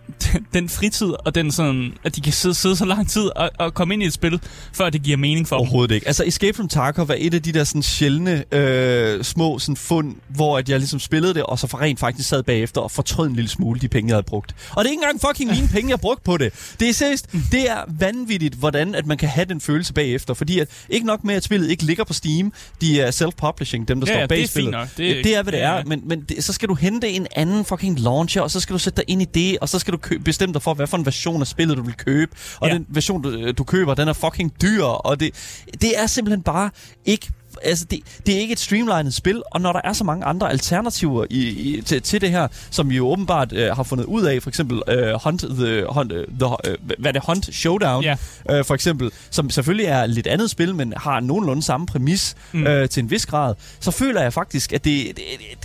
[0.53, 3.73] den fritid, og den sådan, at de kan sidde, sidde så lang tid og, og
[3.73, 4.39] komme ind i et spil,
[4.73, 5.59] før det giver mening for dem.
[5.61, 6.07] Overhovedet ikke.
[6.07, 10.15] Altså, Escape from Tarkov er et af de der sådan sjældne øh, små sådan fund,
[10.29, 13.27] hvor at jeg ligesom spillede det, og så for rent faktisk sad bagefter og fortrød
[13.27, 14.55] en lille smule de penge, jeg havde brugt.
[14.75, 16.53] Og det er ikke engang fucking mine penge, jeg brugte på det.
[16.79, 20.33] Det er seriøst, det er vanvittigt, hvordan at man kan have den følelse bagefter.
[20.33, 23.99] Fordi at ikke nok med, at spillet ikke ligger på Steam, de er self-publishing, dem
[24.01, 24.71] der Ja, står ja, bag det er fint spillet.
[24.71, 24.87] nok.
[24.97, 25.75] Det er- ja, det er, hvad det ja, er.
[25.75, 25.83] ja.
[25.85, 28.79] Men, men det, så skal du hente en anden fucking launcher, og så skal du
[28.79, 30.97] sætte dig ind i det, og så skal du kø- bestemme dig for, hvad for
[30.97, 32.31] en version af spillet, du vil købe.
[32.59, 32.73] Og Ja.
[32.73, 35.31] den version, du, du køber, den er fucking dyr, og det,
[35.81, 36.69] det er simpelthen bare
[37.05, 37.29] ikke...
[37.63, 40.49] Altså, det, det er ikke et streamlined spil, og når der er så mange andre
[40.49, 44.23] alternativer i, i, til, til det her, som vi jo åbenbart øh, har fundet ud
[44.23, 48.03] af, for eksempel øh, Hunt, the, Hunt, øh, the, øh, hvad er det, Hunt Showdown,
[48.03, 48.15] Ja.
[48.49, 52.35] øh, for eksempel, som selvfølgelig er et lidt andet spil, men har nogenlunde samme præmis
[52.51, 52.67] mm.
[52.67, 55.23] øh, til en vis grad, så føler jeg faktisk, at det, det,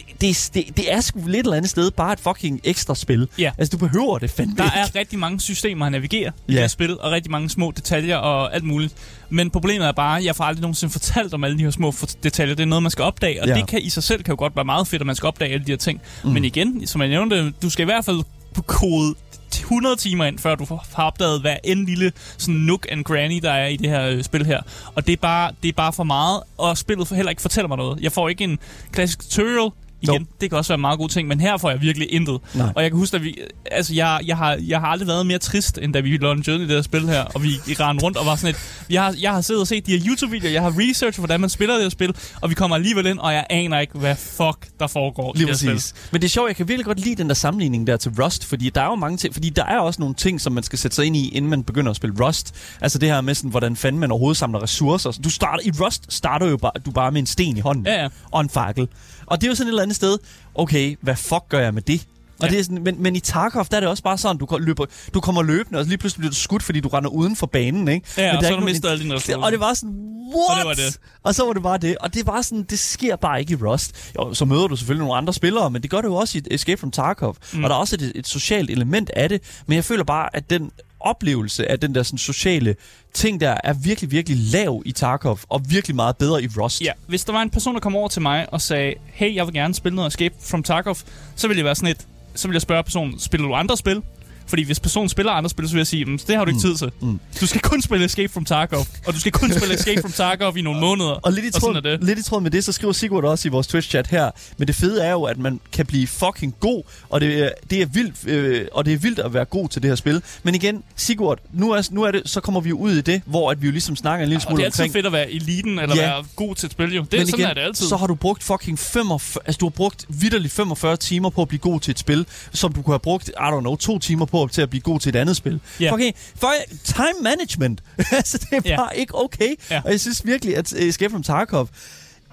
[0.09, 3.29] det, det, det, det er sgu lidt eller andet sted bare et fucking ekstra spil.
[3.38, 3.51] Ja.
[3.59, 4.77] Altså, du behøver det fandme Der ikke.
[4.96, 6.62] er rigtig mange systemer at navigere i Ja.
[6.62, 8.94] det spil, og rigtig mange små detaljer og alt muligt.
[9.31, 11.93] Men problemet er bare, at jeg får aldrig nogensinde fortalt om alle de her små
[12.23, 12.55] detaljer.
[12.55, 13.55] Det er noget, man skal opdage, og Ja.
[13.55, 15.53] det kan i sig selv kan jo godt være meget fedt, at man skal opdage
[15.53, 16.01] alle de her ting.
[16.25, 16.31] Mm.
[16.31, 18.21] Men igen, som jeg nævnte, du skal i hvert fald
[18.67, 19.14] kode
[19.51, 20.64] 100 timer ind, før du
[20.95, 24.25] har opdaget hver en lille sådan nook and granny, der er i det her øh,
[24.25, 24.61] spil her.
[24.95, 27.77] Og det er, bare, det er bare for meget, og spillet heller ikke fortæller mig
[27.77, 28.01] noget.
[28.01, 28.59] Jeg får ikke en
[28.93, 29.71] klassisk tutorial,
[30.02, 30.24] Igen, Nope.
[30.40, 32.40] det kan også være en meget god ting, men her får jeg virkelig intet.
[32.54, 32.72] Nej.
[32.76, 33.38] Og jeg kan huske, at vi,
[33.70, 36.44] altså jeg, jeg, har, jeg har aldrig været mere trist, end da vi en journey
[36.64, 39.02] i det her spil her, og vi i rendte rundt og var sådan et, jeg
[39.02, 41.74] har, jeg har siddet og set de her YouTube-videoer, jeg har researchet, hvordan man spiller
[41.74, 44.87] det her spil, og vi kommer alligevel ind, og jeg aner ikke, hvad fuck der
[44.87, 45.84] foregår i Lige det her præcis.
[45.88, 46.08] spil.
[46.12, 48.44] Men det er sjovt, jeg kan virkelig godt lide den der sammenligning der til Rust,
[48.44, 50.78] fordi der er jo mange ting, fordi der er også nogle ting, som man skal
[50.78, 52.54] sætte sig ind i, inden man begynder at spille Rust.
[52.80, 55.11] Altså det her med sådan, hvordan fanden man overhovedet samler ressourcer.
[55.24, 57.87] Du starter, I Rust starter jo bare, du bare med en sten i hånden.
[57.87, 58.08] Ja, ja.
[58.30, 58.88] Og en fakkel.
[59.26, 60.18] Og det er jo sådan et eller andet sted,
[60.55, 62.07] okay, hvad fuck gør jeg med det?
[62.40, 62.51] Og Ja.
[62.51, 64.85] det er sådan, men, men i Tarkov, der er det også bare sådan, du, løber,
[65.14, 67.88] du kommer løbende, og lige pludselig bliver du skudt, fordi du render uden for banen,
[67.88, 68.07] ikke?
[68.16, 69.42] Ja, men og der så er har du mistet alle dine ressourcer.
[69.42, 69.94] Og det var sådan,
[70.37, 70.51] what?
[70.51, 70.98] Og det var det.
[71.22, 71.96] Og så var det bare det.
[72.01, 74.12] Og det var sådan, det sker bare ikke i Rust.
[74.16, 76.42] Jo, så møder du selvfølgelig nogle andre spillere, men det gør det jo også i
[76.51, 77.37] Escape from Tarkov.
[77.53, 77.64] Mm.
[77.64, 79.42] Og der er også et, et socialt element af det.
[79.66, 82.76] Men jeg føler bare, at den oplevelse af den der sådan, sociale
[83.14, 86.80] ting der, er virkelig, virkelig lav i Tarkov, og virkelig meget bedre i Rust.
[86.80, 89.46] Ja, hvis der var en person, der kom over til mig og sagde, hey, jeg
[89.46, 90.96] vil gerne spille noget Escape from Tarkov,
[91.37, 94.02] så ville jeg være sådan et, så ville jeg spørge personen, spiller du andre spil?
[94.48, 96.61] Fordi hvis personen spiller andre spil, så vil jeg sige, "Mm, det har du ikke
[96.61, 96.90] tid til.
[97.00, 97.20] Mm.
[97.40, 100.56] Du skal kun spille Escape from Tarkov, og du skal kun spille Escape from Tarkov
[100.56, 101.11] i nogle måneder.
[101.11, 102.04] Og lidt i, og tråd, det.
[102.04, 104.74] lidt i tråd med det, så skriver Sigurd også i vores Twitch-chat her, men det
[104.76, 108.14] fede er jo, at man kan blive fucking god, og det, er- det er vildt,
[108.28, 110.22] øh, og det er vildt at være god til det her spil.
[110.42, 113.22] Men igen, Sigurd, nu er, nu er det, så kommer vi jo ud i det,
[113.26, 114.92] hvor at vi jo ligesom snakker en lille smule det er altid omkring...
[114.92, 116.02] fedt at være eliten, eller Ja.
[116.02, 117.02] være god til et spil, jo.
[117.02, 117.87] Det, Men sådan igen, er det altid.
[117.87, 121.48] så har du brugt fucking 45, altså du har brugt vidderligt 45 timer på at
[121.48, 124.24] blive god til et spil, som du kunne have brugt, I don't know, to timer
[124.24, 125.61] på til at blive god til et andet spil.
[125.81, 125.92] Ja.
[125.92, 126.53] Okay, for
[126.85, 129.55] time management, altså det er bare ikke okay.
[129.70, 129.81] Ja.
[129.85, 131.68] Og jeg synes virkelig, at uh, Escape from Tarkov,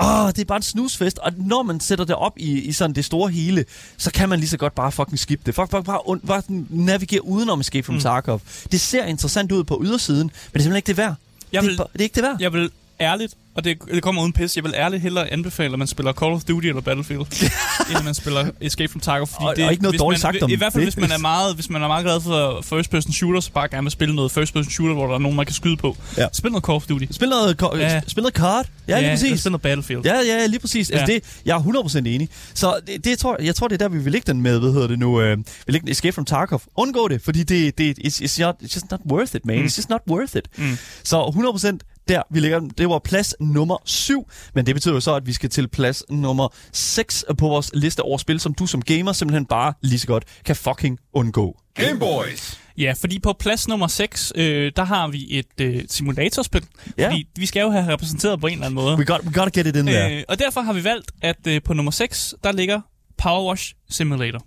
[0.02, 2.96] Åh, det er bare en snusfest, og når man sætter det op i, i sådan
[2.96, 3.65] det store hele,
[3.98, 5.56] så kan man lige så godt bare fucking skippe det.
[5.56, 8.02] Fuck, fuck bare, un, bare navigere udenom Escape from mm.
[8.02, 8.41] Tarkov.
[8.72, 11.15] Det ser interessant ud på ydersiden, men det er simpelthen ikke det værd.
[11.52, 12.38] Jeg det, vil- er, bare- det er ikke det værd.
[12.39, 15.80] Jeg vil ærligt, og det, det kommer uden pis, jeg vil ærligt hellere anbefale, at
[15.80, 17.22] man spiller Call of Duty eller Battlefield,
[17.90, 19.28] end at man spiller Escape from Tarkov.
[19.28, 20.94] Fordi Og- det, og ikke noget dårligt man, sagt om I, hvert fald, det.
[20.94, 23.68] hvis man, er meget, hvis man er meget glad for first person shooter, så bare
[23.68, 25.98] gerne vil spille noget first person shooter, hvor der er nogen, man kan skyde på.
[26.18, 26.28] Ja.
[26.34, 27.06] Spil noget Call of Duty.
[27.12, 28.02] Spil noget, ko- Ja.
[28.08, 28.66] spil noget card.
[28.88, 29.40] Ja, lige eller præcis.
[29.40, 30.06] Spil noget Battlefield.
[30.06, 30.90] Ja, ja, lige præcis.
[30.90, 30.98] Ja.
[30.98, 31.16] Altså Ja.
[31.20, 32.30] det, jeg er 100% enig.
[32.54, 34.72] Så det, det tror, jeg tror, det er der, vi vil lægge den med, hvad
[34.74, 36.62] hedder det nu, øh, vi lægger den Escape from Tarkov.
[36.76, 39.60] Undgå det, fordi det, det it's, it's, not, it's just not worth it, man.
[39.60, 39.66] Mm.
[39.66, 40.48] It's just not worth it.
[40.58, 40.78] Mm.
[41.04, 42.70] Så 100% der, vi lægger den.
[42.78, 46.04] Det var plads nummer 7, men det betyder jo så, at vi skal til plads
[46.10, 50.08] nummer 6 på vores liste over spil, som du som gamer simpelthen bare lige så
[50.08, 51.60] godt kan fucking undgå.
[51.74, 52.60] Game Boys.
[52.78, 56.63] Ja, fordi på plads nummer 6, øh, der har vi et øh, simulatorspil.
[56.98, 57.08] Ja.
[57.08, 58.98] Fordi vi skal jo have repræsenteret på en eller anden måde.
[58.98, 60.18] We, got, we gotta get it in there.
[60.18, 62.82] Øh, og derfor har vi valgt, at øh, på nummer 6, der ligger
[63.18, 64.39] Power Wash Simulator.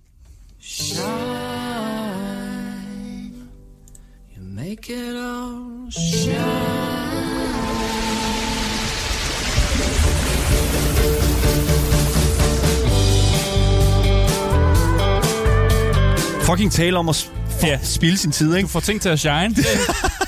[4.37, 6.98] You make it all shine.
[16.51, 17.31] Fucking tale om at s-
[17.63, 17.79] Ja.
[17.83, 18.67] spille sin tid, ikke?
[18.67, 19.49] Du får ting til at shine.
[19.57, 19.67] Det,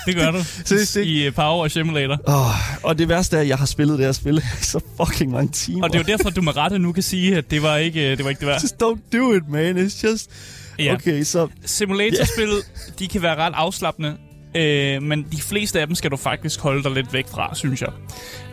[0.07, 0.39] det gør du.
[0.65, 0.97] Seriøst?
[0.97, 2.17] I uh, Power Wash Simulator.
[2.27, 5.53] Oh, og det værste er, at jeg har spillet det her spil så fucking mange
[5.53, 5.83] timer.
[5.85, 8.11] Og det er jo derfor, du med rette nu kan sige, at det var ikke
[8.11, 8.63] øh, det, var ikke det værd.
[8.63, 9.87] Just don't do it, man.
[9.87, 10.31] It's just...
[10.79, 10.95] Ja.
[10.95, 11.49] Okay, så...
[11.65, 12.49] Simulatorspil,
[12.99, 14.17] de kan være ret afslappende,
[14.57, 17.83] øh, men de fleste af dem skal du faktisk holde dig lidt væk fra, synes
[17.83, 17.91] jeg.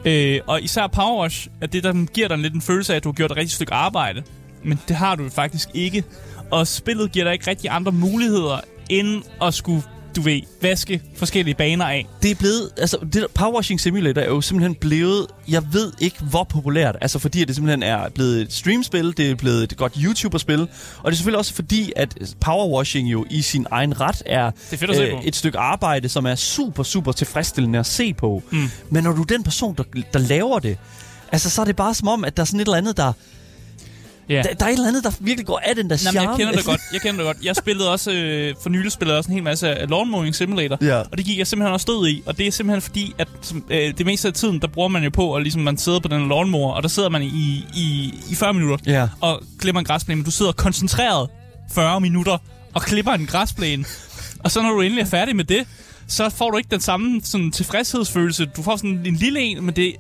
[0.06, 3.04] Øh, og især Power Wash er det, der giver dig lidt en følelse af, at
[3.04, 4.24] du har gjort et rigtigt stykke arbejde.
[4.66, 6.04] Men det har du faktisk ikke.
[6.52, 9.84] Og spillet giver dig ikke rigtig andre muligheder, end at skulle,
[10.16, 12.08] du ved, vaske forskellige baner af.
[12.22, 15.92] Det er blevet, altså det der Power Washing Simulator er jo simpelthen blevet, jeg ved
[16.00, 19.78] ikke hvor populært, altså fordi det simpelthen er blevet et streamspil, det er blevet et
[19.78, 20.68] godt YouTuber-spil, og
[21.06, 24.54] det er selvfølgelig også fordi, at Power Washing jo i sin egen ret er, øh,
[24.78, 25.22] fedt på.
[25.24, 28.44] et stykke arbejde, som er super, super tilfredsstillende at se på.
[28.52, 28.70] Mm.
[28.90, 29.84] Men når du er den person, der,
[30.14, 30.78] der laver det,
[31.32, 33.14] altså så er det bare som om, at der er sådan et eller andet, der,
[34.30, 34.42] Ja.
[34.42, 36.38] der, der er et eller andet, der virkelig går af den der Jamen, jeg charme.
[36.38, 36.82] kender det godt.
[36.94, 37.46] Jeg kender det godt.
[37.46, 40.78] Jeg spillede også, øh, for nylig spillede også en hel masse af Lawn Mowing Simulator.
[40.82, 40.98] Ja.
[41.00, 42.24] Og det gik jeg simpelthen også stød i.
[42.26, 43.28] Og det er simpelthen fordi, at
[43.70, 46.08] øh, det meste af tiden, der bruger man jo på, at ligesom man sidder på
[46.08, 49.08] den lawnmower, og der sidder man i, i, i 40 minutter Ja.
[49.22, 50.16] og klipper en græsplæne.
[50.18, 51.30] Men du sidder koncentreret
[51.74, 52.38] 40 minutter
[52.74, 53.86] og klipper en græsplæne.
[54.44, 55.68] og så når du endelig er færdig med det,
[56.08, 58.46] så får du ikke den samme sådan, tilfredshedsfølelse.
[58.46, 59.96] Du får sådan en lille en, men det,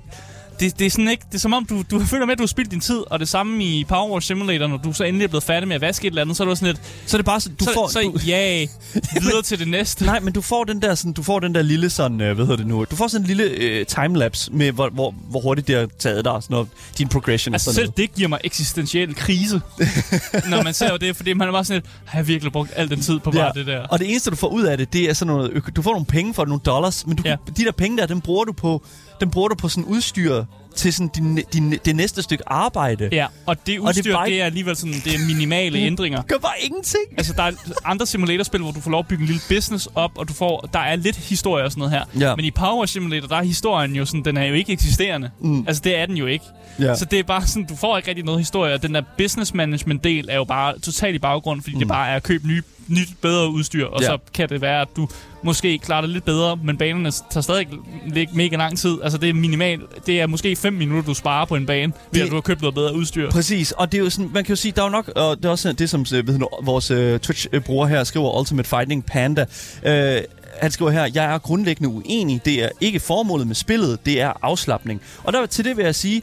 [0.60, 2.44] det, det er sådan ikke, det er som om, du, du føler med, at du
[2.44, 5.24] har spildt din tid, og det samme i Power Wash Simulator, når du så endelig
[5.24, 7.18] er blevet færdig med at vaske et eller andet, så er det sådan lidt, Så
[7.18, 7.88] er det bare sådan, du så, får...
[7.88, 8.68] så du, ja,
[9.22, 10.06] videre til det næste.
[10.06, 12.46] Nej, men du får den der, sådan, du får den der lille sådan, øh, hvad
[12.46, 12.86] hedder det nu?
[12.92, 16.26] Du får sådan en lille øh, timelapse med, hvor, hvor, hvor hurtigt det har taget
[16.26, 16.68] dig, sådan noget,
[16.98, 19.62] din progression Altså og selv sådan det giver mig eksistentiel krise,
[20.50, 22.90] når man ser det, fordi man er bare sådan lidt, har jeg virkelig brugt al
[22.90, 23.56] den tid på bare noget.
[23.56, 23.80] det der?
[23.88, 26.06] Og det eneste, du får ud af det, det er sådan noget, du får nogle
[26.06, 27.30] penge for det, nogle dollars, men du, Ja.
[27.30, 27.36] ja.
[27.58, 28.84] de der penge der, dem bruger du på,
[29.20, 30.44] den bruger du på sådan udstyr
[30.78, 33.10] til sådan din, din, det næste stykke arbejde.
[33.12, 35.20] Ja, og det Og det er udstyr, det, bare det er alligevel sådan, det er
[35.28, 36.22] minimale ændringer.
[36.22, 37.04] Gør bare ingenting.
[37.18, 37.52] Altså, der er
[37.86, 40.70] andre simulatorspil, hvor du får lov at bygge en lille business op, og du får,
[40.74, 42.30] der er lidt historie og sådan noget her.
[42.30, 42.36] Ja.
[42.36, 45.30] Men i Power Simulator, der er historien jo sådan, den er jo ikke eksisterende.
[45.40, 45.64] Mm.
[45.68, 46.46] Altså, det er den jo ikke.
[46.80, 46.96] Ja.
[46.96, 49.54] Så det er bare sådan, du får ikke rigtig noget historie, og den der business
[49.54, 51.80] management del er jo bare totalt i baggrund, fordi mm.
[51.80, 54.08] det bare er at købe ny, nyt, bedre udstyr, og Ja.
[54.08, 55.10] så kan det være, at du
[55.44, 57.68] måske klarer det lidt bedre, men banerne tager stadig
[58.16, 58.98] ikke mega lang tid.
[59.04, 59.82] Altså, det er minimalt.
[60.08, 62.42] Det er måske 5 minutter, du sparer på en bane, ved Det- at du har
[62.42, 63.32] købt noget bedre udstyr.
[63.32, 65.38] Præcis, og det er jo sådan, man kan jo sige, der er jo nok, og
[65.38, 69.06] det er også det, som øh, ved du, vores uh, Twitch-bruger her skriver, Ultimate Fighting
[69.06, 69.46] Panda,
[69.86, 70.24] uh,
[70.62, 74.34] han skriver her, jeg er grundlæggende uenig, det er ikke formålet med spillet, det er
[74.42, 75.02] afslappning.
[75.24, 76.22] Og der til det vil jeg sige,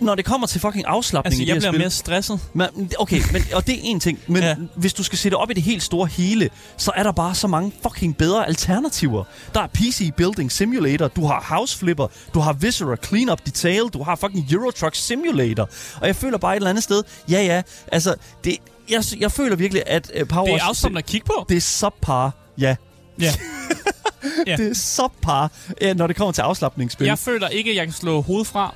[0.00, 2.40] når det kommer til fucking afslappning Altså, i jeg det bliver spil, mere stresset.
[2.52, 4.18] Men, okay, men, og det er en ting.
[4.26, 4.54] Men Ja.
[4.76, 7.46] hvis du skal sætte op i det helt store hele, så er der bare så
[7.46, 9.24] mange fucking bedre alternativer.
[9.54, 14.02] Der er PC Building Simulator, du har House Flipper, du har Viscera Cleanup Detail, du
[14.02, 15.68] har fucking Euro Truck Simulator.
[16.00, 18.56] Og jeg føler bare et eller andet sted, ja ja, altså, det,
[18.90, 21.46] jeg, jeg føler virkelig, at uh, Power Det er afslappende at kigge på.
[21.48, 22.76] det er subpar, ja.
[23.20, 23.32] Ja.
[24.46, 24.56] Ja.
[24.56, 27.06] Det er subpar, ja, når det kommer til afslappningsspil.
[27.06, 28.74] Jeg føler ikke, at jeg kan slå hovedet fra.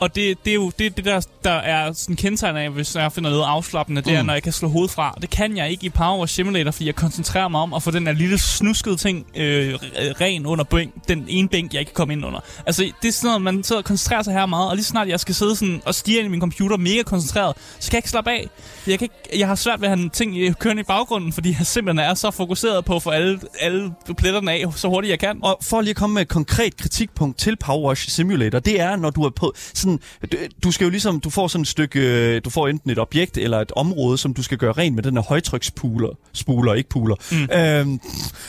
[0.00, 3.12] Og det, det er jo det, det der, der er sådan kendetegn af, hvis jeg
[3.12, 4.26] finder noget afslappende, det er, Mm.
[4.26, 5.14] når jeg kan slå hovedet fra.
[5.20, 8.06] Det kan jeg ikke i Power Simulator, fordi jeg koncentrerer mig om at få den
[8.06, 9.74] der lille snuskede ting øh,
[10.20, 12.40] ren under bænk, den ene bænk, jeg ikke kan komme ind under.
[12.66, 15.08] Altså, det er sådan noget, man sidder og koncentrerer sig her meget, og lige snart
[15.08, 17.98] jeg skal sidde sådan og stige ind i min computer mega koncentreret, så kan jeg
[17.98, 18.48] ikke slappe af.
[18.86, 21.66] Jeg, kan ikke, jeg har svært ved at have ting kørende i baggrunden, fordi jeg
[21.66, 25.38] simpelthen er så fokuseret på at få alle, alle pletterne af, så hurtigt jeg kan.
[25.42, 29.10] Og for lige at komme med et konkret kritikpunkt til Power Simulator, det er, når
[29.10, 29.89] du er på sådan...
[30.32, 31.20] Du, du skal jo ligesom...
[31.20, 32.00] Du får sådan et stykke...
[32.00, 35.02] øh, Du får enten et objekt eller et område, som du skal gøre rent med
[35.02, 36.08] den her højtryksspuler.
[36.32, 37.14] Spuler, ikke puler.
[37.32, 37.90] Mm.
[37.90, 38.00] Øhm,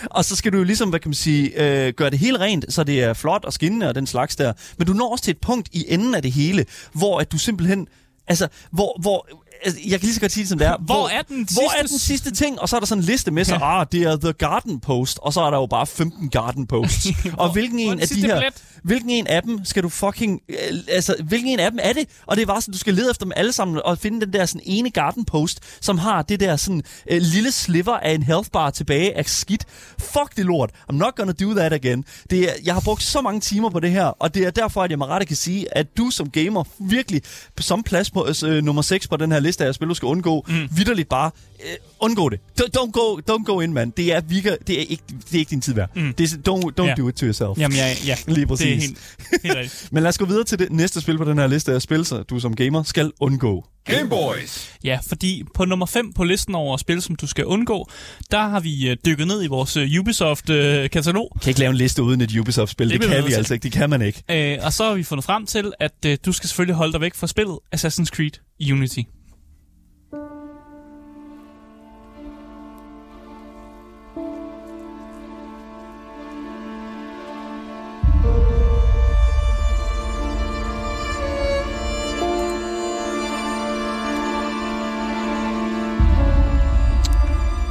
[0.06, 2.66] og så skal du jo ligesom, hvad kan man sige, øh, gøre det hele rent,
[2.74, 4.54] så det er flot og skinnende og den slags der.
[4.78, 7.38] Men du når også til et punkt i enden af det hele, hvor at du
[7.38, 7.88] simpelthen...
[8.28, 9.02] Altså, hvor...
[9.02, 9.28] hvor
[9.66, 10.78] jeg kan lige så godt sige det, som det er.
[10.86, 12.60] Hvor er den Hvor er sidste- den sidste ting?
[12.62, 13.80] Og så er der sådan en liste med, så Ja.
[13.82, 17.08] ah, det er The Garden Post, og så er der jo bare 15 Garden Posts.
[17.38, 18.36] og hvilken hvor en af de sidste her...
[18.40, 18.54] billet?
[18.84, 20.40] Hvilken en af dem skal du fucking...
[20.50, 20.56] Øh,
[20.88, 22.08] altså, hvilken en af dem er det?
[22.26, 24.34] Og det er bare sådan, du skal lede efter dem alle sammen og finde den
[24.34, 28.24] der sådan ene garden post, som har det der sådan øh, lille sliver af en
[28.24, 29.66] health bar tilbage af skidt.
[30.00, 30.70] Fuck det lort.
[30.92, 32.04] I'm not gonna do that again.
[32.30, 34.84] Det er, jeg har brugt så mange timer på det her, og det er derfor,
[34.84, 37.22] at jeg med rette kan sige, at du som gamer virkelig
[37.60, 40.46] som plads på øh, nummer 6 på den her liste af spil, du skal undgå,
[40.48, 40.68] mm.
[40.76, 41.32] vidderligt bare
[41.64, 42.40] øh, undgå det.
[42.62, 43.90] Don't, don't, go, don't go in, man.
[43.98, 45.90] Det er, virker, det er, ikke, det er ikke din tid værd.
[45.96, 46.14] Mm.
[46.14, 46.94] Det er, don't don't Ja.
[46.98, 47.58] do it to yourself.
[47.58, 48.16] Jamen, ja, ja.
[48.36, 48.66] Lige præcis.
[48.66, 49.88] Det er helt, helt rigtigt.
[49.94, 52.06] Men lad os gå videre til det næste spil på den her liste af spil,
[52.06, 53.66] så du som gamer skal undgå.
[53.86, 54.72] Game Boys.
[54.84, 57.90] Ja, fordi på nummer 5 på listen over spil, som du skal undgå,
[58.32, 61.38] der har vi øh, dykket ned i vores øh, Ubisoft-katalog.
[61.42, 62.90] Kan ikke lave en liste uden et Ubisoft-spil.
[62.90, 63.64] Det Det, kan vi altså ikke.
[63.64, 64.24] Det kan man ikke.
[64.30, 67.02] Øh, og så har vi fundet frem til, at øh, du skal selvfølgelig holde dig
[67.02, 68.32] væk fra spillet Assassin's Creed
[68.72, 69.00] Unity.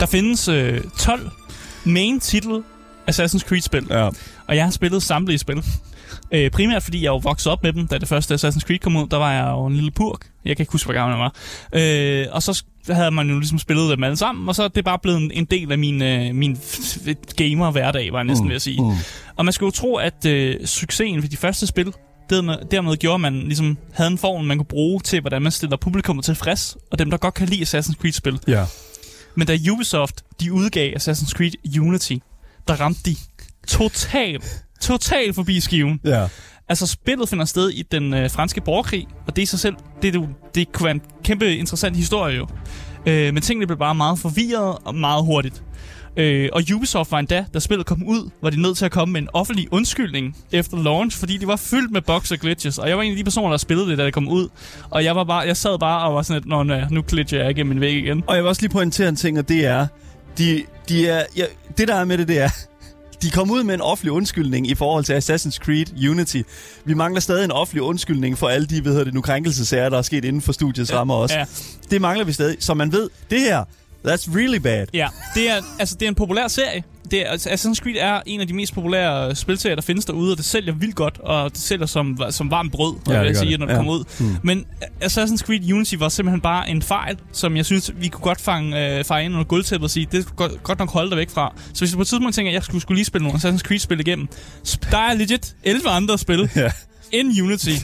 [0.00, 1.30] Der findes øh, 12
[1.84, 2.62] main titel
[3.10, 4.08] Assassin's Creed-spil, Ja.
[4.46, 5.64] og jeg har spillet samtlige spil.
[6.32, 8.96] Øh, primært fordi jeg jo voksede op med dem, da det første Assassin's Creed kom
[8.96, 9.06] ud.
[9.06, 10.20] Der var jeg jo en lille purk.
[10.44, 11.34] Jeg kan ikke huske, hvor gammel jeg var.
[11.72, 14.84] Øh, og så havde man jo ligesom spillet dem alle sammen, og så er det
[14.84, 16.58] bare blevet en- en del af min, øh, min
[17.36, 18.82] gamer-hverdag, var jeg næsten ved at sige.
[18.82, 18.96] Mm.
[19.36, 21.92] Og man skulle jo tro, at øh, succesen ved de første spil,
[22.30, 25.52] dermed, dermed gjorde, at man ligesom havde en form, man kunne bruge til, hvordan man
[25.52, 28.38] stiller publikum tilfreds, og dem, der godt kan lide Assassin's Creed-spil.
[28.48, 28.64] Ja.
[29.34, 32.16] Men da Ubisoft, de udgav Assassin's Creed Unity,
[32.68, 33.16] der ramte de
[33.68, 36.00] totalt, totalt forbi skiven.
[36.04, 36.28] Ja.
[36.68, 40.14] Altså, spillet finder sted i den øh, franske borgerkrig, og det i sig selv, det,
[40.14, 42.46] det, det kunne være en kæmpe interessant historie jo.
[43.06, 45.62] Øh, men tingene blev bare meget forvirret og meget hurtigt.
[46.20, 49.12] Øh, og Ubisoft var endda, da spillet kom ud, var de nødt til at komme
[49.12, 52.78] med en offentlig undskyldning efter launch, fordi de var fyldt med bugs og glitches.
[52.78, 54.48] Og jeg var en af de personer, der spillede det, da det kom ud.
[54.90, 57.40] Og jeg, var bare, jeg sad bare og var sådan lidt, Nå, nej, nu glitcher
[57.40, 58.24] jeg igennem min væg igen.
[58.26, 59.87] Og jeg vil også lige pointere en ting, og det er,
[60.38, 61.44] de, de er ja,
[61.78, 62.50] det der er med det, det er,
[63.22, 66.42] de kom ud med en offentlig undskyldning i forhold til Assassin's Creed Unity.
[66.85, 69.98] Vi mangler stadig en offentlig undskyldning for alle de, hvad hedder det nu, krænkelsesager, der
[69.98, 71.38] er sket inden for studiets rammer også.
[71.38, 71.44] Ja.
[71.90, 72.56] Det mangler vi stadig.
[72.61, 73.64] Så man ved, det her,
[74.06, 74.86] that's really bad.
[74.94, 76.82] Ja, det er, altså, det er en populær serie.
[77.10, 80.32] Det er, altså, Assassin's Creed er en af de mest populære spilserier, der findes derude,
[80.32, 83.36] og det sælger vildt godt, og det sælger som, som varmt brød, Ja, vil jeg
[83.36, 83.76] sige, når det Ja.
[83.78, 84.04] kommer ud.
[84.20, 84.36] Mm.
[84.42, 84.64] Men
[85.04, 88.98] Assassin's Creed Unity var simpelthen bare en fejl, som jeg synes, vi kunne godt fange,
[88.98, 91.52] øh, fange ind under gulvtæppet og sige, det skulle godt, nok holde dig væk fra.
[91.74, 93.58] Så hvis du på et tidspunkt tænker, at jeg skulle, skulle lige spille nogle Assassin's
[93.62, 94.28] Creed-spil igennem,
[94.90, 96.70] der er legit 11 andre spil Ja.
[97.12, 97.70] end Unity.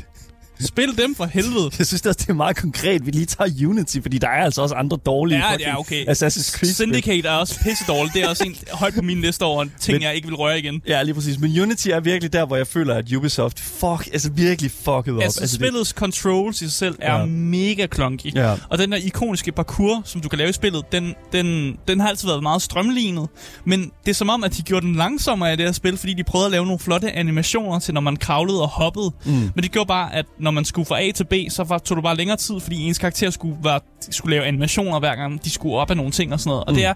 [0.60, 1.70] Spil dem for helvede.
[1.78, 4.62] Jeg synes også, det er meget konkret, vi lige tager Unity, fordi der er altså
[4.62, 6.04] også andre dårlige Ja, ja, okay.
[6.06, 8.14] Assassin's Creed Syndicate er også pisse dårligt.
[8.14, 10.58] Det er også en, højt på min liste over ting, Men- jeg ikke vil røre
[10.58, 10.82] igen.
[10.88, 11.38] Ja, lige præcis.
[11.38, 15.22] Men Unity er virkelig der, hvor jeg føler, at Ubisoft, fuck, altså virkelig fucket op.
[15.22, 17.18] Altså, altså det- spillets controls i sig selv er Ja.
[17.20, 17.26] ja.
[17.26, 18.34] mega clunky.
[18.34, 18.54] Ja.
[18.68, 22.08] Og den der ikoniske parkour, som du kan lave i spillet, den, den, den har
[22.08, 23.28] altid været meget strømlignet.
[23.64, 26.14] Men det er som om, at de gjorde den langsommere i det her spil, fordi
[26.14, 29.10] de prøvede at lave nogle flotte animationer til, når man kravlede og hoppede.
[29.24, 29.32] Mm.
[29.32, 31.96] Men det gjorde bare, at når man skulle fra A til B, så var, tog
[31.96, 33.80] det bare længere tid, fordi ens karakter skulle, være,
[34.10, 36.64] skulle lave animationer hver gang, de skulle op af nogle ting og sådan noget.
[36.64, 36.76] Og Mm.
[36.76, 36.94] det er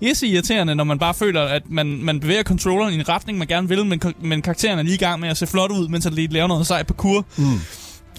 [0.00, 3.46] pisse irriterende, når man bare føler, at man, man bevæger controlleren i en retning, man
[3.48, 6.04] gerne vil, men, men karakteren er lige i gang med at se flot ud, mens
[6.04, 7.24] han lige laver noget sej parkour.
[7.36, 7.44] Mm.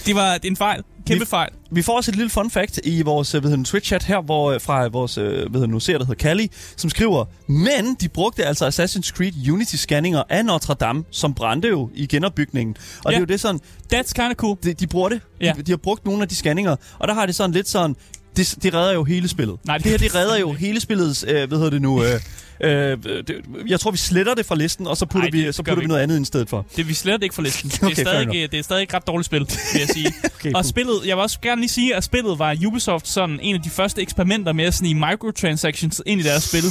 [0.05, 0.83] Det var det en fejl.
[1.07, 1.49] Kæmpe Vi- fejl.
[1.71, 4.51] Vi får også et lille fun fact i vores øh, hedder den, Twitch-chat her, hvor,
[4.51, 8.09] øh, fra vores øh, hedder den nu ser, der hedder Callie, som skriver, men de
[8.09, 12.75] brugte altså Assassin's Creed Unity-scanninger af Notre Dame, som brændte jo i genopbygningen.
[13.05, 13.09] Og Ja.
[13.11, 13.59] det er jo det sådan,
[13.93, 14.57] That's kind of cool.
[14.63, 15.21] de, de bruger det.
[15.41, 15.53] Ja.
[15.57, 17.95] De, de har brugt nogle af de scanninger, og der har det sådan lidt sådan,
[18.37, 19.57] det, det redder jo hele spillet.
[19.65, 22.19] Nej, det- det her, det redder jo hele spillets, øh, hvad hedder det nu, øh,
[22.63, 23.35] øh, det,
[23.67, 25.81] jeg tror, vi sletter det fra listen, og så putter, Ej, vi, så putter vi
[25.81, 26.65] vi noget andet i stedet for.
[26.75, 27.69] Det vi slet ikke for listen.
[27.69, 30.13] Det er, Okay, stadig, det er stadig et ret dårligt spil, vil jeg sige.
[30.43, 33.55] Okay, og spillet, jeg vil også gerne lige sige, at spillet var Ubisoft sådan en
[33.55, 36.63] af de første eksperimenter med at snige microtransactions ind i deres spil.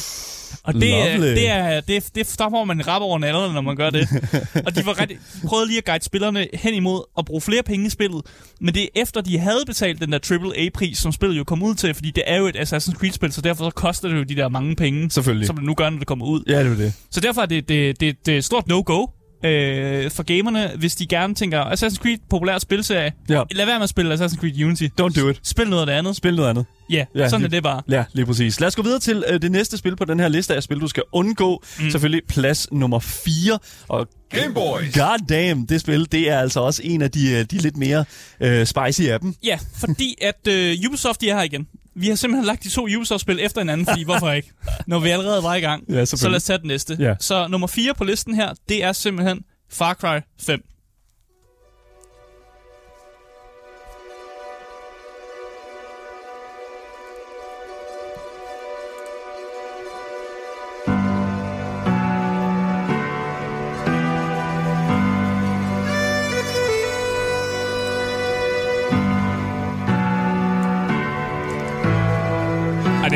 [0.62, 1.35] Og det, Lovely.
[1.35, 4.09] det, er, det, det der får man rap over nallerne, når man gør det.
[4.67, 7.62] og de, var ret, de prøvede lige at guide spillerne hen imod at bruge flere
[7.62, 8.23] penge i spillet.
[8.61, 11.75] Men det er efter, de havde betalt den der AAA-pris, som spillet jo kom ud
[11.75, 14.37] til, fordi det er jo et Assassin's Creed-spil, så derfor så koster det jo de
[14.37, 15.47] der mange penge, Selvfølgelig.
[15.47, 16.43] som det nu gør, når det kommer ud.
[16.49, 16.95] Ja, det er det.
[17.11, 19.07] Så derfor er det, det, det, det er et stort no-go
[19.44, 23.12] øh, for gamerne, hvis de gerne tænker, Assassin's Creed, populær spilserie.
[23.28, 23.42] Ja.
[23.50, 24.85] Lad være med at spille Assassin's Creed Unity.
[25.00, 25.40] Don't do it.
[25.42, 26.16] Spil noget af det andet.
[26.16, 26.64] Spil noget andet.
[26.90, 27.83] Ja, Ja, sådan er lige- det bare.
[27.90, 28.61] Ja, lige præcis.
[28.61, 30.81] Lad os gå videre til øh, det næste spil på den her liste af spil,
[30.81, 31.62] du skal undgå.
[31.81, 31.90] Mm.
[31.90, 33.59] Selvfølgelig plads nummer 4.
[33.88, 34.94] Og Game Boys.
[34.94, 38.05] God damn, det spil, det er altså også en af de, øh, de lidt mere
[38.40, 39.35] øh, spicy af dem.
[39.44, 41.66] Ja, fordi at øh, Ubisoft, de er her igen.
[41.94, 44.50] Vi har simpelthen lagt de to Ubisoft-spil efter hinanden, fordi hvorfor ikke?
[44.87, 45.85] Når vi allerede var i gang.
[45.88, 46.96] Ja, så lad os tage den næste.
[47.00, 47.14] Ja.
[47.20, 50.62] Så nummer 4 på listen her, det er simpelthen Far Cry 5.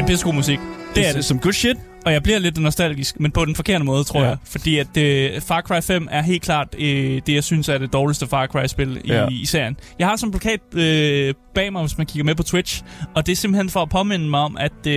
[0.06, 0.58] er pissegod musik.
[0.94, 1.24] Det er det.
[1.24, 1.76] Som good shit.
[2.06, 4.28] Og jeg bliver lidt nostalgisk, men på den forkerte måde, tror Ja.
[4.28, 4.36] jeg.
[4.44, 4.86] Fordi at
[5.36, 8.46] uh, Far Cry 5 er helt klart uh, det, jeg synes er det dårligste Far
[8.46, 9.28] Cry-spil i, Ja.
[9.30, 9.76] i serien.
[9.98, 12.82] Jeg har sådan en plakat uh, bag mig, hvis man kigger med på Twitch.
[13.14, 14.72] Og det er simpelthen for at påminde mig om, at...
[14.86, 14.92] Uh,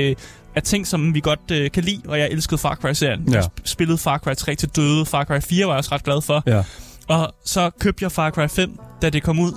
[0.55, 3.23] at ting, som vi godt uh, kan lide, og jeg elskede Far Cry-serien.
[3.27, 3.35] Ja.
[3.35, 5.05] Jeg sp- spillede Far Cry 3 til døde.
[5.05, 6.43] Far Cry 4 var jeg også ret glad for.
[6.47, 6.63] Ja.
[7.07, 9.51] Og så købte jeg Far Cry 5, da det kom ud.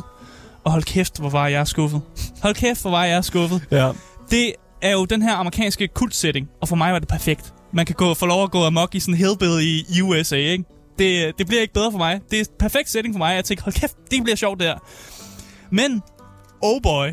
[0.64, 2.00] Og hold kæft, hvor var jeg skuffet.
[2.42, 3.60] Hold kæft, hvor var jeg skuffet.
[3.70, 3.90] Ja.
[4.30, 7.54] Det er jo den her amerikanske kultsetting, og for mig var det perfekt.
[7.72, 10.64] Man kan gå, få lov at gå amok i sådan en hillbilly i USA, ikke?
[10.98, 12.20] Det, det bliver ikke bedre for mig.
[12.30, 13.34] Det er et perfekt setting for mig.
[13.34, 14.78] Jeg tænker, hold kæft, det bliver sjovt der.
[15.70, 16.02] Men,
[16.62, 17.08] oh boy,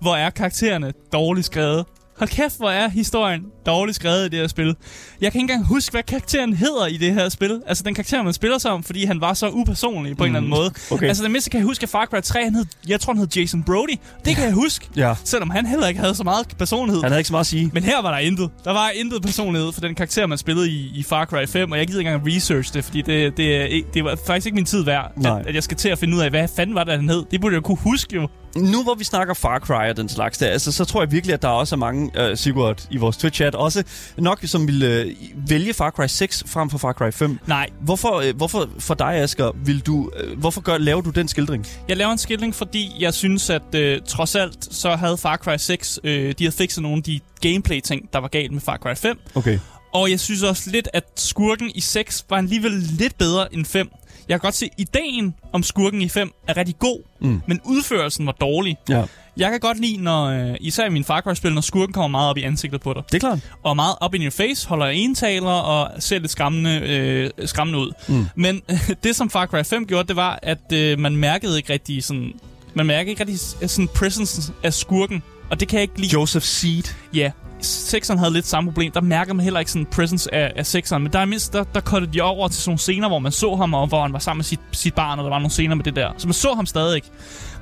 [0.00, 1.86] hvor er karaktererne dårligt skrevet.
[2.18, 4.76] Hold kæft, hvor er historien dårligt skrevet i det her spil.
[5.20, 7.62] Jeg kan ikke engang huske, hvad karakteren hedder i det her spil.
[7.66, 10.50] Altså den karakter, man spiller som, fordi han var så upersonlig på en eller anden
[10.50, 10.70] måde.
[10.90, 11.06] Okay.
[11.08, 13.20] Altså det mindste kan jeg huske, at Far Cry 3, han hed, jeg tror, han
[13.20, 13.96] hed Jason Brody.
[14.24, 14.88] Det kan jeg huske.
[14.96, 15.14] Ja.
[15.24, 17.02] Selvom han heller ikke havde så meget personlighed.
[17.02, 17.70] Han havde ikke så meget at sige.
[17.74, 18.50] Men her var der intet.
[18.64, 21.78] Der var intet personlighed for den karakter, man spillede i, i Far Cry 5, og
[21.78, 24.64] jeg gider ikke engang research det, fordi det, det, ikke, det var faktisk ikke min
[24.64, 25.40] tid værd, Nej.
[25.40, 27.24] at, at jeg skal til at finde ud af, hvad fanden var det, han hed.
[27.30, 28.28] Det burde jeg kunne huske jo.
[28.56, 31.34] Nu hvor vi snakker Far Cry og den slags der, altså, så tror jeg virkelig,
[31.34, 33.82] at der også er mange, uh, Sigurd, i vores Twitch-chat, også
[34.16, 37.38] nok som vil uh, vælge Far Cry 6 frem for Far Cry 5.
[37.46, 41.28] Nej, Hvorfor, uh, hvorfor for dig, Asger, vil du, uh, hvorfor gør, laver du den
[41.28, 41.66] skildring?
[41.88, 45.56] Jeg laver en skilling, fordi jeg synes, at øh, trods alt, så havde Far Cry
[45.58, 48.94] 6, øh, de havde fikset nogle af de gameplay-ting, der var galt med Far Cry
[48.96, 49.18] 5.
[49.34, 49.58] Okay.
[49.92, 53.90] Og jeg synes også lidt, at skurken i 6 var alligevel lidt bedre end 5.
[54.28, 57.42] Jeg kan godt se, at ideen om skurken i 5 er rigtig god, Mm.
[57.46, 58.76] men udførelsen var dårlig.
[58.88, 59.02] Ja,
[59.36, 62.30] Jeg kan godt lide, når, øh, især i min Far Cry-spil, når skurken kommer meget
[62.30, 63.02] op i ansigtet på dig.
[63.08, 63.38] det er klart.
[63.62, 67.92] Og meget up in your face, holder entaler og ser lidt skræmmende, øh, skræmmende ud.
[68.08, 68.26] Mm.
[68.34, 68.62] Men
[69.04, 72.32] det, som Far Cry 5 gjorde, det var, at øh, man mærkede ikke rigtig sådan...
[72.74, 75.22] Man mærkede ikke rigtig sådan presence af skurken.
[75.50, 76.12] Og det kan jeg ikke lide.
[76.12, 76.82] Joseph Seed.
[77.14, 77.30] Ja,
[77.66, 78.92] Sexeren havde lidt samme problem.
[78.92, 81.02] Der mærker man heller ikke sådan presence af, af sexeren.
[81.02, 83.32] Men der er mindst, der, der kottede de over til sådan nogle scener, hvor man
[83.32, 85.50] så ham, og hvor han var sammen med sit, sit barn, og der var nogle
[85.50, 86.10] scener med det der.
[86.18, 87.08] Så man så ham stadig ikke.